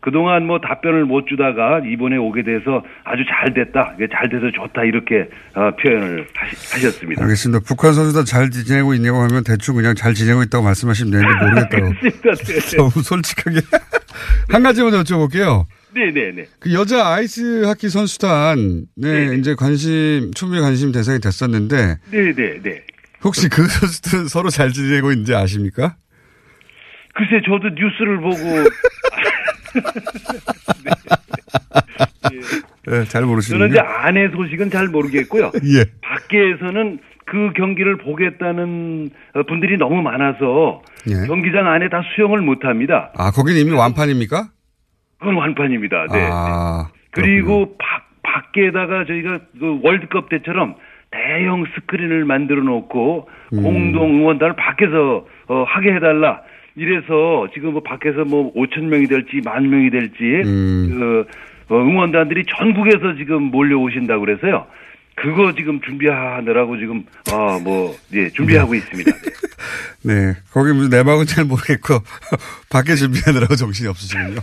그동안 0.05 0.47
뭐 0.47 0.61
답변을 0.61 1.07
못 1.07 1.27
주다가 1.27 1.81
이번에 1.81 2.19
오게 2.19 2.43
돼서 2.43 2.85
아주 3.05 3.23
잘 3.27 3.55
됐다. 3.55 3.97
잘 4.13 4.29
돼서 4.29 4.51
좋다. 4.51 4.85
이렇게 4.85 5.31
어, 5.55 5.71
표현을 5.81 6.27
하시, 6.35 6.87
었습니다 6.87 7.23
알겠습니다. 7.23 7.65
북한 7.67 7.95
선수들 7.95 8.27
잘 8.27 8.51
지내고 8.51 8.93
있냐고 8.95 9.23
하면 9.23 9.43
대충 9.45 9.77
그냥 9.77 9.95
잘 9.95 10.13
지내고 10.13 10.43
있다고 10.43 10.63
말씀하시면 10.63 11.11
되는데 11.11 11.45
모르겠다고. 11.45 11.89
네. 12.05 12.61
너무 12.77 12.91
솔직하게. 12.91 13.61
한 14.53 14.63
가지만 14.63 14.93
여쭤볼게요. 14.93 15.65
네네네. 15.95 16.47
그 16.61 16.75
여자 16.75 17.07
아이스 17.07 17.65
하키 17.65 17.89
선수단, 17.89 18.87
네, 18.97 19.37
이제 19.37 19.55
관심, 19.55 20.33
초미의 20.35 20.61
관심 20.61 20.93
대상이 20.93 21.21
됐었는데, 21.21 21.99
네네네. 22.11 22.83
혹시 23.25 23.49
그 23.49 23.67
선수들은 23.67 24.29
서로 24.29 24.51
잘 24.51 24.71
지내고 24.71 25.11
있는지 25.11 25.35
아십니까? 25.35 25.97
글쎄 27.15 27.41
저도 27.45 27.71
뉴스를 27.71 28.21
보고 28.21 28.35
네, 32.87 32.97
잘 32.97 33.07
저는 33.07 33.29
모르시는군요. 33.29 33.71
이제 33.73 33.81
아내 33.81 34.29
소식은 34.29 34.71
잘 34.71 34.89
모르겠고요. 34.89 35.53
예. 35.55 35.85
밖에서는 36.03 36.99
그 37.25 37.53
경기를 37.57 37.97
보겠다는 37.99 39.11
어, 39.35 39.43
분들이 39.45 39.79
너무 39.79 40.03
많아서 40.03 40.83
예. 41.09 41.27
경기장 41.27 41.67
안에 41.67 41.89
다 41.89 42.03
수영을 42.15 42.43
못 42.43 42.65
합니다. 42.65 43.11
아, 43.17 43.31
거기는 43.31 43.59
이미 43.61 43.73
완판입니까? 43.73 44.49
그건 45.19 45.37
완판입니다. 45.37 46.07
네. 46.13 46.29
아, 46.31 46.91
그리고 47.13 47.77
밖, 47.79 48.11
밖에다가 48.23 49.07
저희가 49.07 49.39
그 49.59 49.81
월드컵 49.83 50.29
때처럼 50.29 50.75
대형 51.15 51.65
스크린을 51.75 52.25
만들어 52.25 52.63
놓고 52.63 53.29
음. 53.53 53.63
공동 53.63 54.17
응원단을 54.17 54.57
밖에서 54.57 55.27
어, 55.49 55.65
하게 55.67 55.95
해달라. 55.95 56.43
이래서 56.77 57.47
지금 57.55 57.73
뭐 57.73 57.83
밖에서 57.83 58.25
뭐 58.25 58.53
5천 58.55 58.83
명이 58.85 59.07
될지 59.07 59.41
만 59.45 59.71
명이 59.71 59.91
될지 59.91 60.25
음. 60.45 60.89
그 60.91 61.27
어, 61.69 61.79
응원단들이 61.79 62.45
전국에서 62.47 63.15
지금 63.15 63.45
몰려오신다고 63.45 64.25
그래서요. 64.25 64.67
그거 65.17 65.55
지금 65.57 65.81
준비하느라고 65.81 66.77
지금 66.77 67.05
아뭐 67.31 67.97
예, 68.15 68.31
준비하고 68.31 68.75
있습니다. 68.75 69.13
네. 70.03 70.35
거기 70.51 70.73
무슨 70.73 70.91
내막은 70.91 71.27
잘 71.27 71.45
모르겠고, 71.45 72.03
밖에 72.69 72.95
준비하느라고 72.95 73.57
정신이 73.57 73.89
없으시군요. 73.89 74.41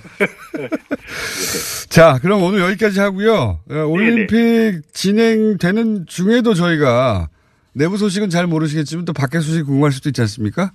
자, 1.90 2.18
그럼 2.22 2.42
오늘 2.44 2.62
여기까지 2.62 3.00
하고요. 3.00 3.60
어, 3.70 3.76
올림픽 3.86 4.82
진행되는 4.94 6.06
중에도 6.08 6.54
저희가 6.54 7.30
내부 7.74 7.98
소식은 7.98 8.30
잘 8.30 8.48
모르시겠지만 8.48 9.06
또 9.06 9.14
밖에 9.14 9.40
소식 9.40 9.66
궁금할 9.66 9.92
수도 9.92 10.10
있지 10.10 10.22
않습니까? 10.22 10.72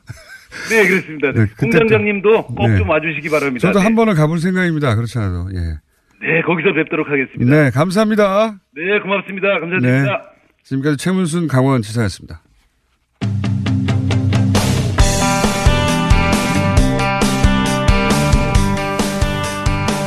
네, 0.70 0.88
그렇습니다. 0.88 1.32
네, 1.32 1.46
그때 1.46 1.54
공장장님도 1.58 2.46
꼭 2.46 2.68
네. 2.68 2.78
좀 2.78 2.88
와주시기 2.88 3.28
바랍니다. 3.28 3.66
저도 3.66 3.80
네. 3.80 3.84
한 3.84 3.94
번은 3.94 4.14
가볼 4.14 4.38
생각입니다. 4.38 4.94
그렇지 4.94 5.18
않아도. 5.18 5.50
예. 5.54 5.78
네, 6.22 6.42
거기서 6.42 6.72
뵙도록 6.72 7.08
하겠습니다. 7.08 7.44
네, 7.44 7.70
감사합니다. 7.70 8.58
네, 8.74 8.98
고맙습니다. 9.00 9.48
네. 9.48 9.60
감사드립니다. 9.60 10.32
지금까지 10.62 10.96
최문순 10.96 11.48
강원지사였습니다. 11.48 12.42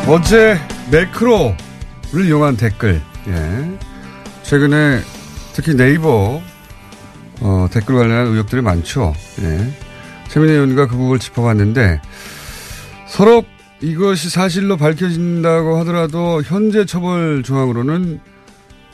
어제 0.07 0.57
매크로를 0.91 2.26
이용한 2.26 2.57
댓글. 2.57 2.99
예. 3.28 3.80
최근에 4.41 5.01
특히 5.53 5.76
네이버 5.76 6.41
어, 7.41 7.68
댓글 7.72 7.95
관련한 7.95 8.28
의혹들이 8.28 8.64
많죠. 8.64 9.14
예. 9.41 9.60
최민희 10.30 10.53
의원과 10.53 10.88
그 10.88 10.97
부분을 10.97 11.20
짚어봤는데 11.20 12.01
서로 13.05 13.43
이것이 13.82 14.30
사실로 14.30 14.75
밝혀진다고 14.77 15.77
하더라도 15.80 16.41
현재 16.43 16.86
처벌 16.86 17.43
조항으로는 17.43 18.19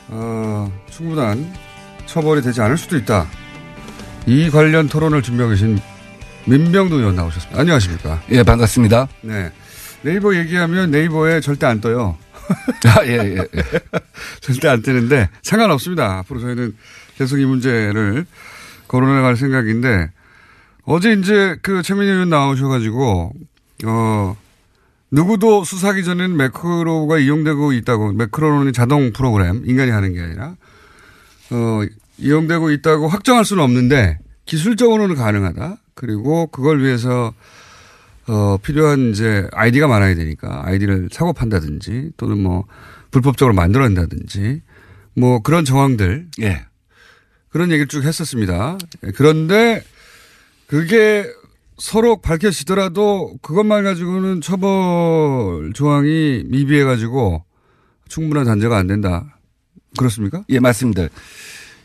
어, 0.08 0.72
충분한 0.90 1.52
처벌이 2.06 2.40
되지 2.40 2.60
않을 2.60 2.76
수도 2.76 2.96
있다. 2.96 3.26
이 4.26 4.48
관련 4.50 4.88
토론을 4.88 5.22
준비하고 5.22 5.50
계신 5.50 5.78
민병도 6.46 6.98
의원 6.98 7.16
나오셨습니다. 7.16 7.60
안녕하십니까? 7.60 8.22
예, 8.30 8.42
반갑습니다. 8.44 9.08
네. 9.22 9.50
네이버 10.02 10.36
얘기하면 10.36 10.92
네이버에 10.92 11.40
절대 11.40 11.66
안 11.66 11.80
떠요. 11.80 12.16
아, 12.86 13.04
예, 13.04 13.14
예, 13.14 13.36
예. 13.38 13.62
절대 14.40 14.68
안 14.68 14.82
뜨는데 14.82 15.28
상관없습니다. 15.42 16.18
앞으로 16.18 16.38
저희는 16.38 16.76
계속 17.18 17.40
이 17.40 17.44
문제를 17.44 18.24
거론해 18.86 19.20
갈 19.20 19.36
생각인데 19.36 20.12
어제 20.84 21.12
이제 21.12 21.56
그 21.62 21.82
최민희 21.82 22.08
의원 22.12 22.30
나오셔가지고 22.30 23.32
어 23.86 24.36
누구도 25.16 25.64
수사하기 25.64 26.04
전에는 26.04 26.36
매크로가 26.36 27.18
이용되고 27.18 27.72
있다고 27.72 28.12
매크로는 28.12 28.74
자동 28.74 29.14
프로그램 29.14 29.62
인간이 29.64 29.90
하는 29.90 30.12
게 30.12 30.20
아니라 30.20 30.56
어 31.50 31.80
이용되고 32.18 32.70
있다고 32.70 33.08
확정할 33.08 33.46
수는 33.46 33.62
없는데 33.64 34.18
기술적으로는 34.44 35.16
가능하다. 35.16 35.78
그리고 35.94 36.48
그걸 36.48 36.82
위해서 36.82 37.32
어, 38.28 38.58
필요한 38.62 39.10
이제 39.10 39.48
아이디가 39.52 39.88
많아야 39.88 40.14
되니까 40.14 40.62
아이디를 40.66 41.08
사고 41.10 41.32
판다든지 41.32 42.10
또는 42.18 42.42
뭐 42.42 42.66
불법적으로 43.10 43.54
만들어낸다든지 43.54 44.60
뭐 45.14 45.40
그런 45.40 45.64
정황들. 45.64 46.26
예. 46.42 46.66
그런 47.48 47.70
얘기를 47.70 47.86
쭉 47.88 48.04
했었습니다. 48.04 48.76
예, 49.06 49.12
그런데 49.12 49.82
그게 50.66 51.24
서로 51.78 52.20
밝혀지더라도 52.20 53.36
그것만 53.42 53.84
가지고는 53.84 54.40
처벌 54.40 55.72
조항이 55.74 56.44
미비해 56.46 56.84
가지고 56.84 57.44
충분한 58.08 58.44
단죄가 58.46 58.76
안 58.76 58.86
된다. 58.86 59.38
그렇습니까? 59.98 60.44
예, 60.48 60.60
맞습니다. 60.60 61.08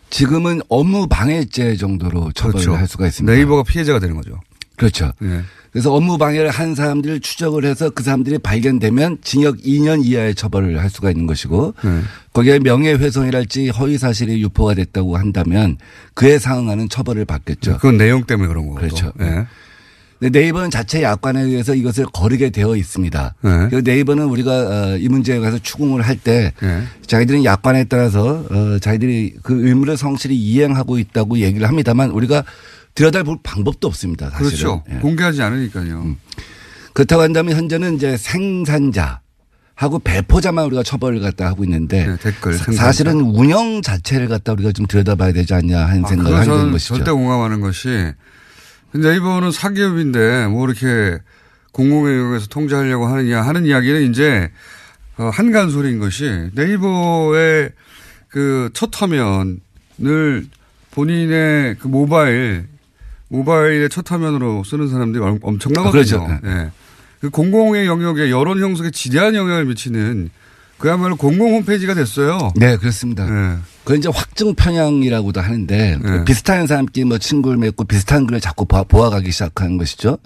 지금은 0.09 0.61
업무 0.69 1.07
방해죄 1.07 1.77
정도로 1.77 2.31
처벌을 2.33 2.59
그렇죠. 2.59 2.75
할 2.75 2.87
수가 2.87 3.07
있습니다. 3.07 3.33
네이버가 3.33 3.63
피해자가 3.63 3.99
되는 3.99 4.15
거죠. 4.15 4.39
그렇죠. 4.75 5.13
예. 5.23 5.41
그래서 5.71 5.93
업무 5.93 6.17
방해를 6.17 6.49
한 6.49 6.75
사람들을 6.75 7.21
추적을 7.21 7.63
해서 7.63 7.89
그 7.89 8.03
사람들이 8.03 8.39
발견되면 8.39 9.19
징역 9.21 9.57
2년 9.57 10.05
이하의 10.05 10.35
처벌을 10.35 10.79
할 10.81 10.89
수가 10.89 11.11
있는 11.11 11.27
것이고 11.27 11.75
네. 11.81 12.01
거기에 12.33 12.59
명예훼손이랄지 12.59 13.69
허위 13.69 13.97
사실이 13.97 14.41
유포가 14.41 14.73
됐다고 14.73 15.15
한다면 15.15 15.77
그에 16.13 16.39
상응하는 16.39 16.89
처벌을 16.89 17.23
받겠죠. 17.23 17.75
그건 17.75 17.97
내용 17.97 18.25
때문에 18.25 18.49
그런 18.49 18.65
거고. 18.65 18.75
그렇죠. 18.75 19.13
예. 19.21 19.47
근데 20.21 20.39
네이버는 20.39 20.69
자체 20.69 21.01
약관에 21.01 21.41
의해서 21.41 21.73
이것을 21.73 22.05
거르게 22.13 22.51
되어 22.51 22.75
있습니다. 22.75 23.33
네. 23.41 23.67
그리고 23.71 23.81
네이버는 23.81 24.25
우리가 24.25 24.51
어, 24.51 24.97
이 24.97 25.09
문제에 25.09 25.39
관해서 25.39 25.57
추궁을 25.57 26.03
할때 26.03 26.53
예. 26.61 26.83
자기들은 27.07 27.43
약관에 27.43 27.85
따라서 27.85 28.45
어, 28.51 28.77
자기들이 28.79 29.37
그 29.41 29.67
의무를 29.67 29.97
성실히 29.97 30.35
이행하고 30.35 30.99
있다고 30.99 31.39
얘기를 31.39 31.67
합니다만 31.67 32.11
우리가 32.11 32.43
들여다볼 32.93 33.39
방법도 33.41 33.87
없습니다. 33.87 34.29
사실은. 34.29 34.47
그렇죠. 34.49 34.83
예. 34.91 34.95
공개하지 34.99 35.41
않으니까요. 35.41 36.15
그렇다고 36.93 37.23
한다면 37.23 37.55
현재는 37.55 37.95
이제 37.95 38.15
생산자 38.15 39.21
하고 39.73 39.97
배포자만 39.97 40.65
우리가 40.65 40.83
처벌을 40.83 41.19
갖다 41.19 41.47
하고 41.47 41.63
있는데 41.63 42.05
네, 42.05 42.17
댓글, 42.17 42.53
사-. 42.53 42.71
사실은 42.73 43.21
운영 43.21 43.81
자체를 43.81 44.27
갖다 44.27 44.51
우리가 44.53 44.71
좀 44.71 44.85
들여다봐야 44.85 45.33
되지 45.33 45.55
않냐 45.55 45.79
하는 45.79 46.05
생각을 46.07 46.37
하게 46.37 46.45
되는 46.45 46.57
저는 46.59 46.71
것이죠. 46.73 46.95
절대 46.97 47.09
공감하는 47.09 47.59
것이 47.61 48.11
네이버는 48.93 49.51
사기업인데 49.51 50.47
뭐 50.47 50.67
이렇게 50.67 51.19
공공의 51.71 52.17
영역에서 52.17 52.47
통제하려고 52.47 53.07
하느냐 53.07 53.41
하는 53.41 53.65
이야기는 53.65 54.09
이제 54.11 54.51
어, 55.17 55.29
한간 55.33 55.69
소리인 55.69 55.99
것이 55.99 56.49
네이버의 56.53 57.69
그 58.29 58.69
첫 58.73 58.89
화면을 59.01 60.45
본인의 60.91 61.75
그 61.79 61.87
모바일 61.87 62.67
모바일의 63.29 63.89
첫 63.89 64.11
화면으로 64.11 64.63
쓰는 64.65 64.89
사람들이 64.89 65.23
엄- 65.23 65.39
엄청나거든요. 65.41 65.89
아, 66.21 66.27
그렇죠. 66.27 66.39
예. 66.45 66.71
그 67.21 67.29
공공의 67.29 67.85
영역에 67.87 68.29
여론 68.29 68.59
형성에 68.59 68.89
지대한 68.91 69.35
영향을 69.35 69.65
미치는 69.65 70.29
그야말로 70.77 71.15
공공 71.15 71.53
홈페이지가 71.55 71.93
됐어요. 71.93 72.51
네, 72.55 72.75
그렇습니다. 72.77 73.25
네. 73.25 73.57
그건 73.83 73.97
이제 73.97 74.09
확증 74.13 74.53
편향이라고도 74.53 75.41
하는데 75.41 75.97
네. 76.01 76.23
비슷한 76.25 76.67
사람끼리 76.67 77.05
뭐 77.05 77.17
친구를 77.17 77.57
맺고 77.57 77.85
비슷한 77.85 78.27
글을 78.27 78.39
자꾸 78.39 78.65
보아, 78.65 78.83
보아 78.83 79.09
가기 79.09 79.31
시작하는 79.31 79.77
것이죠. 79.77 80.17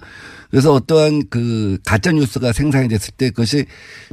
그래서 0.50 0.72
어떠한 0.72 1.24
그 1.28 1.78
가짜 1.84 2.12
뉴스가 2.12 2.52
생산이 2.52 2.88
됐을 2.88 3.12
때 3.16 3.30
그것이 3.30 3.66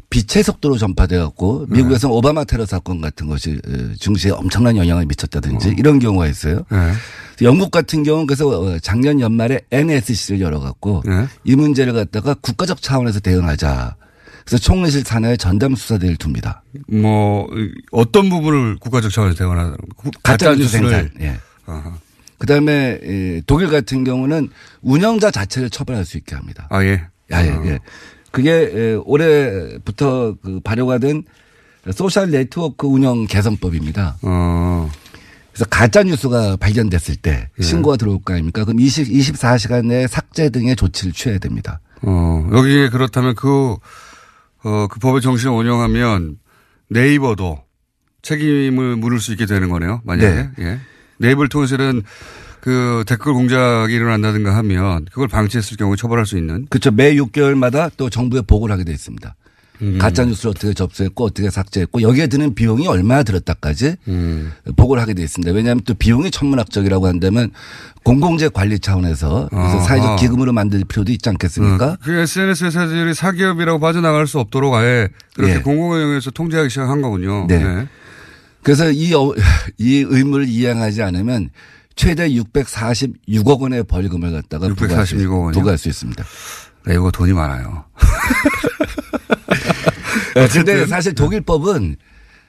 빛의 0.10 0.44
속도로 0.44 0.78
전파돼 0.78 1.18
갖고 1.18 1.66
네. 1.70 1.78
미국에서는 1.78 2.16
오바마 2.16 2.46
테러 2.46 2.66
사건 2.66 3.02
같은 3.02 3.28
것이 3.28 3.60
어, 3.68 3.94
증시에 4.00 4.32
엄청난 4.32 4.78
영향을 4.78 5.06
미쳤다든지 5.06 5.70
어. 5.70 5.74
이런 5.78 6.00
경우가 6.00 6.28
있어요. 6.28 6.64
네. 6.72 6.92
영국 7.42 7.72
같은 7.72 8.04
경우는 8.04 8.28
그래서 8.28 8.48
어, 8.48 8.80
작년 8.80 9.20
연말에 9.20 9.62
NSC를 9.72 10.42
열어갖고 10.42 11.04
네. 11.06 11.28
이 11.44 11.56
문제를 11.56 11.94
갖다가 11.94 12.34
국가적 12.34 12.82
차원에서 12.82 13.20
대응하자. 13.20 13.96
그래서 14.46 14.58
총리실 14.62 15.04
산하에 15.04 15.38
전담 15.38 15.76
수사대를 15.76 16.18
둡니다. 16.24 16.64
뭐 16.88 17.48
어떤 17.92 18.30
부분을 18.30 18.78
국가적 18.78 19.12
차원에서 19.12 19.38
대응하는 19.38 19.76
가짜 20.22 20.56
뉴스 20.56 20.70
생산. 20.70 21.10
예. 21.22 21.40
아하. 21.66 21.94
그다음에 22.38 23.00
예, 23.04 23.42
독일 23.48 23.70
같은 23.70 24.04
경우는 24.04 24.50
운영자 24.82 25.32
자체를 25.32 25.70
처벌할 25.70 26.04
수 26.04 26.18
있게 26.18 26.36
합니다. 26.36 26.68
아 26.70 26.84
예. 26.84 27.06
아, 27.32 27.42
예, 27.44 27.48
예. 27.66 27.80
그게 28.32 28.52
예, 28.52 28.94
올해부터 29.06 30.36
그 30.44 30.60
발효가 30.62 30.98
된 30.98 31.24
소셜 31.94 32.32
네트워크 32.32 32.88
운영 32.88 33.28
개선법입니다. 33.28 34.18
어. 34.24 34.92
그래서 35.54 35.66
가짜 35.70 36.02
뉴스가 36.04 36.58
발견됐을 36.58 37.16
때 37.18 37.50
예. 37.60 37.64
신고가 37.64 37.96
들어올 37.96 38.22
거 38.24 38.34
아닙니까? 38.34 38.66
그럼 38.66 38.80
20, 38.80 39.08
24시간 39.08 39.86
내에 39.86 40.08
삭제 40.08 40.50
등의 40.50 40.76
조치를 40.76 41.14
취해야 41.14 41.38
됩니다. 41.38 41.80
어, 42.02 42.50
여기에 42.52 42.90
그렇다면 42.90 43.36
그, 43.36 43.76
어, 44.64 44.88
그 44.88 45.00
법의 45.00 45.22
정신을 45.22 45.54
운영하면 45.54 46.38
네이버도 46.90 47.64
책임을 48.22 48.96
물을 48.96 49.20
수 49.20 49.32
있게 49.32 49.46
되는 49.46 49.70
거네요. 49.70 50.02
만약에. 50.06 50.50
예. 50.60 50.80
네이버를 51.18 51.50
통해서는 51.50 52.04
그 52.62 53.04
댓글 53.06 53.34
공작이 53.34 53.94
일어난다든가 53.94 54.56
하면 54.58 55.06
그걸 55.12 55.28
방치했을 55.28 55.76
경우에 55.76 55.98
처벌할 55.98 56.26
수 56.26 56.38
있는. 56.38 56.66
그렇죠. 56.70 56.92
매 56.92 57.14
6개월마다 57.16 57.92
또 57.98 58.10
정부에 58.10 58.42
보고를 58.42 58.74
하게 58.74 58.86
돼 58.86 58.94
있습니다. 58.94 59.36
음. 59.82 59.98
가짜 59.98 60.24
뉴스를 60.24 60.52
어떻게 60.52 60.74
접수했고 60.74 61.26
어떻게 61.26 61.50
삭제했고 61.50 62.02
여기에 62.04 62.28
드는 62.28 62.54
비용이 62.56 62.88
얼마나 62.88 63.24
들었다까지 63.24 63.96
음. 64.08 64.52
보고를 64.76 65.02
하게 65.02 65.14
돼 65.14 65.24
있습니다. 65.24 65.52
왜냐하면 65.52 65.82
또 65.86 65.94
비용이 65.94 66.32
천문학적이라고 66.32 67.08
한다면 67.08 67.52
공공재 68.04 68.50
관리 68.50 68.80
차원에서 68.80 69.50
아하. 69.52 69.80
사회적 69.82 70.20
기금으로 70.20 70.54
만들 70.54 70.84
필요도 70.86 71.12
있지 71.12 71.28
않겠습니까? 71.30 71.86
어, 71.94 71.98
그 72.04 72.14
SNS 72.20 72.66
회사들이 72.66 73.14
사기업이라고 73.14 73.80
빠져나갈 73.80 74.28
수 74.28 74.40
없도록 74.40 74.74
아예 74.76 75.10
그렇게 75.36 75.56
예. 75.56 75.60
공공의 75.60 76.02
영역에서 76.04 76.32
통제하기 76.32 76.70
시작한 76.70 77.02
거군요. 77.02 77.48
네. 77.48 77.88
그래서 78.62 78.92
이, 78.92 79.14
어- 79.14 79.34
이 79.78 80.06
의무를 80.08 80.48
이행하지 80.48 81.02
않으면 81.02 81.50
최대 81.96 82.30
646억 82.30 83.60
원의 83.60 83.84
벌금을 83.84 84.32
갖다가 84.32 84.68
부과할 84.74 85.06
수, 85.06 85.16
646억? 85.18 85.54
부과할 85.54 85.78
수 85.78 85.90
있습니다. 85.90 86.24
네이버 86.86 87.12
돈이 87.12 87.34
많아요. 87.34 87.86
근데 90.34 90.86
사실 90.86 91.14
독일법은 91.16 91.96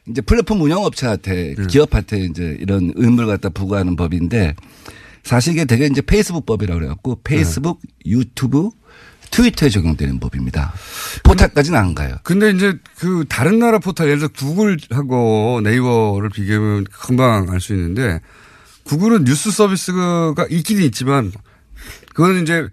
이제 0.09 0.21
플랫폼 0.21 0.61
운영업체한테 0.61 1.55
네. 1.57 1.67
기업한테 1.67 2.19
이제 2.25 2.57
이런 2.61 2.93
의무를 2.95 3.27
갖다 3.29 3.49
부과하는 3.49 3.97
법인데 3.97 4.55
사실 5.23 5.55
이게 5.55 5.65
되게 5.65 5.87
이제 5.87 6.03
페이스북 6.03 6.45
법이라고 6.45 6.79
그래갖고 6.79 7.21
페이스북, 7.25 7.81
네. 7.83 8.11
유튜브, 8.11 8.69
트위터에 9.31 9.71
적용되는 9.71 10.21
법입니다. 10.21 10.73
포탈까지는 11.25 11.79
안 11.79 11.95
가요. 11.95 12.17
근데 12.23 12.51
이제 12.51 12.79
그 12.99 13.25
다른 13.29 13.59
나라 13.59 13.79
포탈 13.79 14.07
예를 14.09 14.29
들어 14.29 14.29
구글하고 14.29 15.61
네이버를 15.65 16.29
비교하면 16.29 16.85
금방 16.85 17.49
알 17.51 17.61
수 17.61 17.73
있는데 17.75 18.21
구글은 18.85 19.25
뉴스 19.25 19.51
서비스가 19.51 20.35
있긴 20.51 20.83
있지만 20.83 21.33
그거는 22.15 22.43
이제 22.43 22.69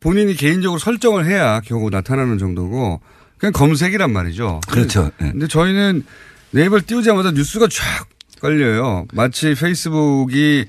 본인이 0.00 0.34
개인적으로 0.34 0.78
설정을 0.78 1.26
해야 1.26 1.60
겨우 1.60 1.90
나타나는 1.90 2.38
정도고 2.38 3.00
그냥 3.38 3.52
검색이란 3.52 4.12
말이죠. 4.12 4.60
그렇죠. 4.68 5.10
네. 5.18 5.30
근데 5.32 5.46
저희는 5.46 6.04
네이버를 6.50 6.82
띄우자마자 6.86 7.30
뉴스가 7.30 7.68
쫙 7.70 8.06
깔려요. 8.40 9.06
마치 9.12 9.54
페이스북이 9.54 10.66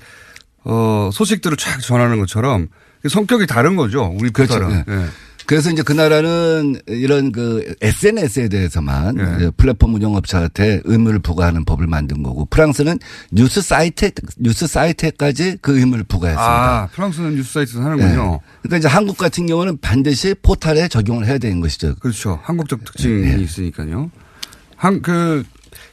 어 0.64 1.10
소식들을 1.12 1.56
쫙 1.56 1.80
전하는 1.80 2.18
것처럼 2.20 2.68
성격이 3.08 3.46
다른 3.46 3.76
거죠. 3.76 4.14
우리 4.18 4.30
그렇죠. 4.30 4.54
포탈은. 4.58 4.84
네. 4.86 5.06
예. 5.40 5.44
그래서 5.46 5.70
이제 5.70 5.82
그 5.82 5.92
나라는 5.92 6.80
이런 6.86 7.32
그 7.32 7.74
SNS에 7.80 8.48
대해서만 8.48 9.14
네. 9.16 9.50
플랫폼 9.56 9.94
운영업체한테 9.94 10.82
의무를 10.84 11.18
부과하는 11.18 11.64
법을 11.64 11.86
만든 11.86 12.22
거고 12.22 12.46
프랑스는 12.46 12.98
뉴스 13.32 13.60
사이트 13.62 14.10
뉴스 14.38 14.66
사이트까지 14.66 15.58
그 15.60 15.78
의무를 15.78 16.04
부과했습니다. 16.04 16.82
아, 16.82 16.86
프랑스는 16.92 17.34
뉴스 17.36 17.52
사이트에서 17.54 17.82
하는군요. 17.82 18.30
네. 18.32 18.38
그러니까 18.62 18.76
이제 18.78 18.88
한국 18.88 19.16
같은 19.16 19.46
경우는 19.46 19.78
반드시 19.78 20.34
포탈에 20.42 20.88
적용을 20.88 21.26
해야 21.26 21.38
되는 21.38 21.60
것이죠. 21.60 21.94
그렇죠. 21.96 22.40
한국적 22.42 22.84
특징이 22.84 23.42
있으니까요. 23.42 24.10
한, 24.76 25.02
그, 25.02 25.44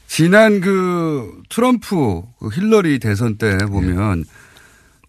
지난 0.08 0.62
그 0.62 1.42
트럼프 1.50 2.24
그 2.40 2.50
힐러리 2.54 3.00
대선 3.00 3.38
때 3.38 3.58
보면 3.58 4.24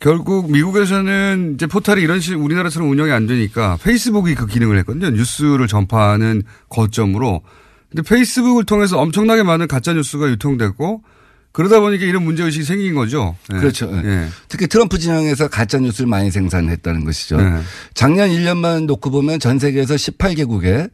결국 0.00 0.50
미국에서는 0.52 1.54
이제 1.54 1.66
포탈이 1.66 2.00
이런 2.02 2.20
식 2.20 2.34
우리나라처럼 2.40 2.88
운영이 2.88 3.10
안 3.10 3.26
되니까 3.26 3.78
페이스북이 3.82 4.34
그 4.34 4.46
기능을 4.46 4.78
했거든요. 4.78 5.10
뉴스를 5.10 5.66
전파하는 5.66 6.42
거점으로. 6.68 7.42
근데 7.90 8.02
페이스북을 8.02 8.64
통해서 8.64 8.98
엄청나게 8.98 9.42
많은 9.42 9.66
가짜 9.66 9.92
뉴스가 9.92 10.28
유통됐고 10.28 11.02
그러다 11.52 11.80
보니까 11.80 12.04
이런 12.04 12.22
문제 12.22 12.44
의식이 12.44 12.64
생긴 12.64 12.94
거죠. 12.94 13.36
예. 13.52 13.58
그렇죠. 13.58 13.90
예. 14.04 14.28
특히 14.48 14.68
트럼프 14.68 14.98
진영에서 14.98 15.48
가짜 15.48 15.78
뉴스를 15.78 16.06
많이 16.06 16.30
생산했다는 16.30 17.04
것이죠. 17.04 17.38
네. 17.38 17.60
작년 17.94 18.28
1년만 18.30 18.84
놓고 18.84 19.10
보면 19.10 19.40
전 19.40 19.58
세계에서 19.58 19.94
18개국에 19.94 20.90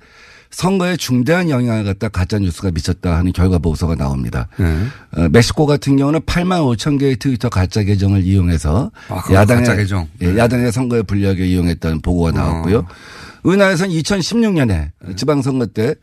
선거에 0.55 0.97
중대한 0.97 1.51
영향을 1.51 1.83
갖다 1.85 2.09
가짜 2.09 2.39
뉴스가 2.39 2.71
미쳤다 2.71 3.17
하는 3.17 3.33
결과 3.33 3.59
보고서가 3.59 3.97
나옵니다. 3.97 4.47
네. 4.57 4.87
어, 5.17 5.29
멕시코 5.29 5.67
같은 5.67 5.97
경우는 5.97 6.21
8만 6.21 6.61
5천 6.77 7.01
개의 7.01 7.17
트위터 7.17 7.49
가짜 7.49 7.83
계정을 7.83 8.23
이용해서 8.23 8.93
아, 9.09 9.23
야당의 9.33 9.65
가짜 9.65 9.77
계정. 9.77 10.09
네. 10.21 10.29
예, 10.29 10.39
야당의 10.39 10.71
선거에 10.71 11.03
불리하게 11.03 11.47
이용했다는 11.49 12.03
보고가 12.03 12.31
나왔고요. 12.31 12.79
어. 12.79 13.51
은하에서는 13.51 13.93
2016년에 13.95 15.17
지방선거 15.17 15.67
때 15.67 15.97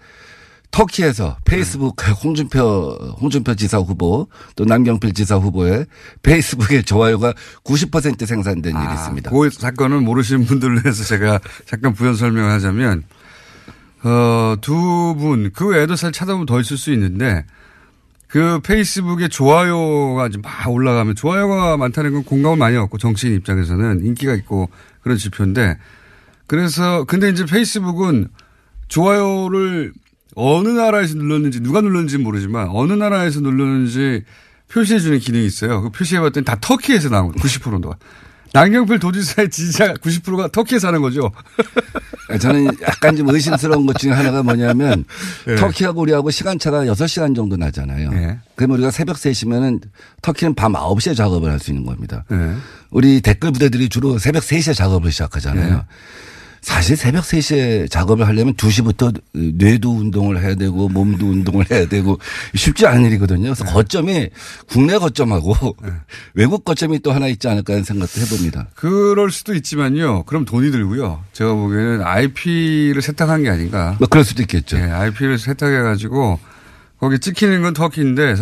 터키에서 0.72 1.38
페이스북 1.45 1.95
네. 1.95 2.12
홍준표 2.12 3.16
홍준표 3.22 3.56
지사 3.56 3.78
후보 3.78 4.28
또 4.58 4.66
남경필 4.66 5.14
지사 5.14 5.38
후보의 5.38 5.86
페이스북의 6.24 6.84
좋아요가 6.84 7.34
90% 7.64 8.26
생산된 8.26 8.76
일이 8.76 8.93
있습니다. 8.93 9.32
그 9.32 9.49
사건은 9.49 10.04
모르시는 10.04 10.43
분들을 10.45 10.84
위해서 10.84 11.04
제가 11.06 11.39
잠깐 11.66 11.93
부연 11.93 12.16
설명을 12.16 12.52
하자면, 12.52 13.04
어, 14.04 14.56
두 14.62 15.16
분, 15.18 15.52
그 15.54 15.68
외에도 15.68 15.95
사실 15.95 16.12
찾아보면 16.14 16.45
더 16.45 16.60
있을 16.60 16.78
수 16.78 16.91
있는데, 16.93 17.45
그 18.28 18.60
페이스북에 18.62 19.28
좋아요가 19.28 20.28
이제 20.28 20.38
막 20.41 20.70
올라가면 20.70 21.16
좋아요가 21.16 21.76
많다는 21.78 22.14
건 22.14 22.24
공감을 22.24 22.58
많이 22.58 22.78
얻고 22.78 22.97
정치인 22.97 23.36
입장에서는 23.36 24.06
인기가 24.06 24.34
있고 24.36 24.70
그런 25.02 25.18
지표인데, 25.18 25.78
그래서, 26.47 27.04
근데 27.06 27.30
이제 27.30 27.45
페이스북은 27.45 28.30
좋아요를 28.88 29.93
어느 30.36 30.70
나라에서 30.70 31.16
눌렀는지 31.16 31.62
누가 31.62 31.82
눌렀는지 31.82 32.18
모르지만 32.18 32.70
어느 32.72 32.93
나라에서 32.93 33.41
눌렀는지 33.41 34.24
표시해주는 34.70 35.20
기능이 35.20 35.45
있어요. 35.45 35.82
그 35.82 35.89
표시해봤더니 35.89 36.45
다 36.45 36.58
터키에서 36.60 37.10
나온 37.10 37.32
거예요. 37.32 37.43
90%가. 37.43 37.97
남경필 38.54 38.99
도지사의 38.99 39.49
지지자 39.49 39.93
90%가 39.95 40.49
터키에서 40.49 40.88
하는 40.89 41.02
거죠. 41.02 41.32
저는 42.39 42.68
약간 42.82 43.16
좀 43.16 43.30
의심스러운 43.30 43.86
것 43.86 43.97
중에 43.97 44.12
하나가 44.12 44.41
뭐냐면 44.43 45.04
예. 45.47 45.56
터키하고 45.60 46.02
우리하고 46.02 46.32
시간차가 46.32 46.86
6시간 46.86 47.36
정도 47.36 47.58
나잖아요. 47.58 48.10
예. 48.14 48.39
그러면 48.56 48.76
우리가 48.78 48.91
새벽 48.91 49.18
3시면은 49.18 49.82
터키는 50.22 50.56
밤 50.56 50.74
9시에 50.74 51.16
작업을 51.16 51.49
할 51.52 51.60
수 51.60 51.72
있는 51.72 51.86
겁니다. 51.86 52.24
예. 52.32 52.54
우리 52.89 53.22
댓글 53.22 53.52
부대들이 53.52 53.88
주로 53.89 54.18
새벽 54.18 54.43
3시에 54.43 54.76
작업을 54.76 55.12
시작하잖아요. 55.12 55.86
예. 56.64 56.66
사실 56.72 56.95
새벽 56.95 57.24
3시에 57.24 57.89
작업을 57.89 58.28
하려면 58.28 58.53
2시부터 58.53 59.20
뇌도 59.34 59.91
운동을 59.91 60.41
해야 60.41 60.53
되고 60.53 60.88
몸도 60.89 61.28
운동을 61.28 61.66
해야 61.72 61.88
되고 61.88 62.20
쉽지 62.55 62.86
않은 62.86 63.05
일이거든요. 63.05 63.41
그래서 63.41 63.66
네. 63.66 63.72
거점이 63.72 64.30
국내 64.68 64.97
거점하고 64.99 65.55
외국 66.36 66.64
거점이 66.64 66.99
또 66.99 67.12
하나 67.12 67.28
있지 67.28 67.47
않을까 67.47 67.74
하는 67.74 67.84
생각도 67.84 68.22
해봅니다. 68.22 68.68
그럴 68.76 69.32
수도 69.32 69.55
있지만요. 69.55 70.24
그럼 70.24 70.45
돈이 70.45 70.70
들고요. 70.70 71.24
제가 71.34 71.53
보기에는 71.53 72.03
IP를 72.03 73.01
세탁한 73.01 73.43
게 73.43 73.49
아닌가. 73.49 73.95
뭐 73.99 74.07
그럴 74.07 74.24
수도 74.24 74.43
있겠죠. 74.43 74.78
네, 74.78 74.84
IP를 74.84 75.39
세탁해가지고 75.39 76.39
거기 76.99 77.18
찍히는 77.18 77.64
건 77.64 77.74
터키인데 77.74 78.36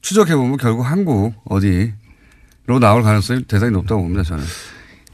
추적해보면 0.00 0.56
결국 0.56 0.82
한국 0.82 1.34
어디로 1.44 2.78
나올 2.80 3.02
가능성이 3.02 3.42
대단히 3.44 3.72
높다고 3.72 4.00
봅니다. 4.00 4.22
저는. 4.22 4.42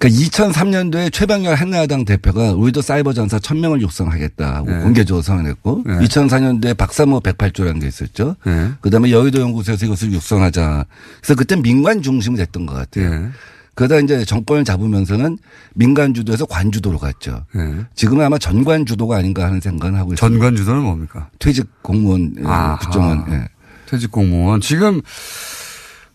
그러니까 0.03 0.09
2003년도에 0.09 1.13
최병렬 1.13 1.55
한나라당 1.55 2.05
대표가 2.05 2.53
우리도 2.53 2.83
사이버 2.83 3.13
전사 3.13 3.39
1000명을 3.39 3.81
육성하겠다고 3.83 4.71
네. 4.71 4.79
공개적으로 4.81 5.23
선언했고 5.23 5.85
네. 5.87 5.99
2004년도에 6.01 6.77
박사모 6.77 7.21
108조라는 7.21 7.81
게 7.81 7.87
있었죠. 7.87 8.35
네. 8.45 8.73
그다음에 8.81 9.13
여의도 9.13 9.41
연구소에서 9.41 9.87
이것을 9.87 10.13
육성하자. 10.13 10.87
그래서 11.21 11.35
그때 11.37 11.55
민관 11.55 12.03
중심이 12.03 12.37
됐던 12.37 12.67
것 12.67 12.75
같아요. 12.75 13.11
네. 13.11 13.29
그러다 13.75 13.99
이제 14.01 14.25
정권을 14.25 14.65
잡으면서는 14.65 15.39
민간 15.75 16.13
주도에서 16.13 16.47
관주도로 16.47 16.99
갔죠. 16.99 17.47
네. 17.55 17.85
지금은 17.95 18.25
아마 18.25 18.39
전관 18.39 18.85
주도가 18.85 19.17
아닌가 19.17 19.47
하는 19.47 19.61
생각은 19.61 19.97
하고 19.97 20.13
있습니다. 20.13 20.21
전관 20.21 20.57
주도는 20.57 20.83
뭡니까? 20.83 21.31
퇴직 21.39 21.69
공무원 21.81 22.35
예, 22.39 22.45
아하. 22.45 22.77
국정원. 22.79 23.25
예. 23.31 23.49
퇴직 23.87 24.11
공무원. 24.11 24.61
지금 24.61 25.01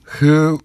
그 0.03 0.57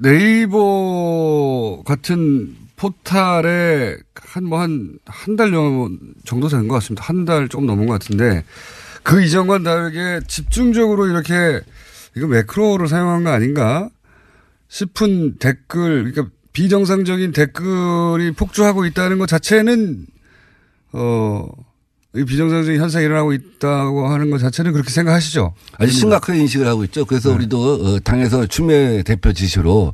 네이버 0.00 1.82
같은 1.86 2.56
포탈에 2.76 3.96
한 4.14 4.44
뭐 4.44 4.58
한 4.60 4.98
한 5.06 5.36
달 5.36 5.50
정도 5.50 6.48
된것 6.48 6.68
같습니다. 6.80 7.04
한달 7.04 7.48
조금 7.48 7.66
넘은 7.66 7.86
것 7.86 7.94
같은데 7.94 8.44
그 9.02 9.22
이전과는 9.22 9.64
다르게 9.64 10.20
집중적으로 10.26 11.06
이렇게 11.06 11.60
이거 12.16 12.26
매크로를 12.26 12.88
사용한 12.88 13.24
거 13.24 13.30
아닌가 13.30 13.88
싶은 14.68 15.38
댓글 15.38 16.10
그러니까 16.12 16.34
비정상적인 16.52 17.32
댓글이 17.32 18.32
폭주하고 18.32 18.84
있다는 18.86 19.18
것 19.18 19.26
자체는 19.26 20.06
어, 20.92 21.48
이 21.48 21.65
비정상적인 22.24 22.80
현상이 22.80 23.04
일어나고 23.04 23.32
있다고 23.32 24.08
하는 24.08 24.30
것 24.30 24.38
자체는 24.38 24.72
그렇게 24.72 24.90
생각하시죠? 24.90 25.54
아주 25.78 25.92
심각하게 25.92 26.38
인식을 26.40 26.66
하고 26.66 26.84
있죠. 26.84 27.04
그래서 27.04 27.30
네. 27.30 27.34
우리도 27.36 27.74
어, 27.74 27.98
당에서 28.00 28.46
추미애 28.46 29.02
대표 29.02 29.32
지시로 29.32 29.92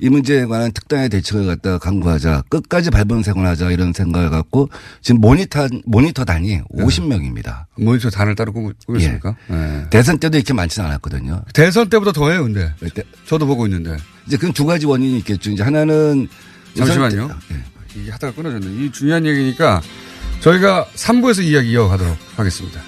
이 0.00 0.08
문제에 0.08 0.44
관한 0.46 0.70
특단의 0.70 1.08
대책을 1.08 1.46
갖다 1.46 1.78
강구하자. 1.78 2.44
끝까지 2.48 2.90
발본색을 2.90 3.44
하자 3.44 3.72
이런 3.72 3.92
생각을 3.92 4.30
갖고 4.30 4.68
지금 5.02 5.20
모니터 5.20 5.66
모니터단이 5.86 6.60
50명입니다. 6.72 7.64
모니터 7.76 8.08
단을 8.08 8.36
따로 8.36 8.52
꾸몄습니까? 8.52 9.34
네. 9.48 9.86
대선 9.90 10.18
때도 10.18 10.36
이렇게 10.38 10.52
많지는 10.52 10.88
않았거든요. 10.88 11.42
대선 11.52 11.88
때보다 11.88 12.12
더해요, 12.12 12.44
근데. 12.44 12.72
때- 12.94 13.02
저도 13.26 13.46
보고 13.46 13.66
있는데. 13.66 13.96
이제 14.28 14.36
그건 14.36 14.52
두 14.52 14.66
가지 14.66 14.86
원인이 14.86 15.18
있겠죠. 15.18 15.50
이제 15.50 15.64
하나는 15.64 16.28
잠시만요. 16.76 17.30
이게 17.96 18.10
하다가 18.12 18.34
끊어졌네. 18.34 18.84
이 18.84 18.92
중요한 18.92 19.26
얘기니까 19.26 19.80
저희가 20.40 20.86
3부에서 20.94 21.42
이야기 21.42 21.70
이어가도록 21.72 22.16
하겠습니다. 22.36 22.80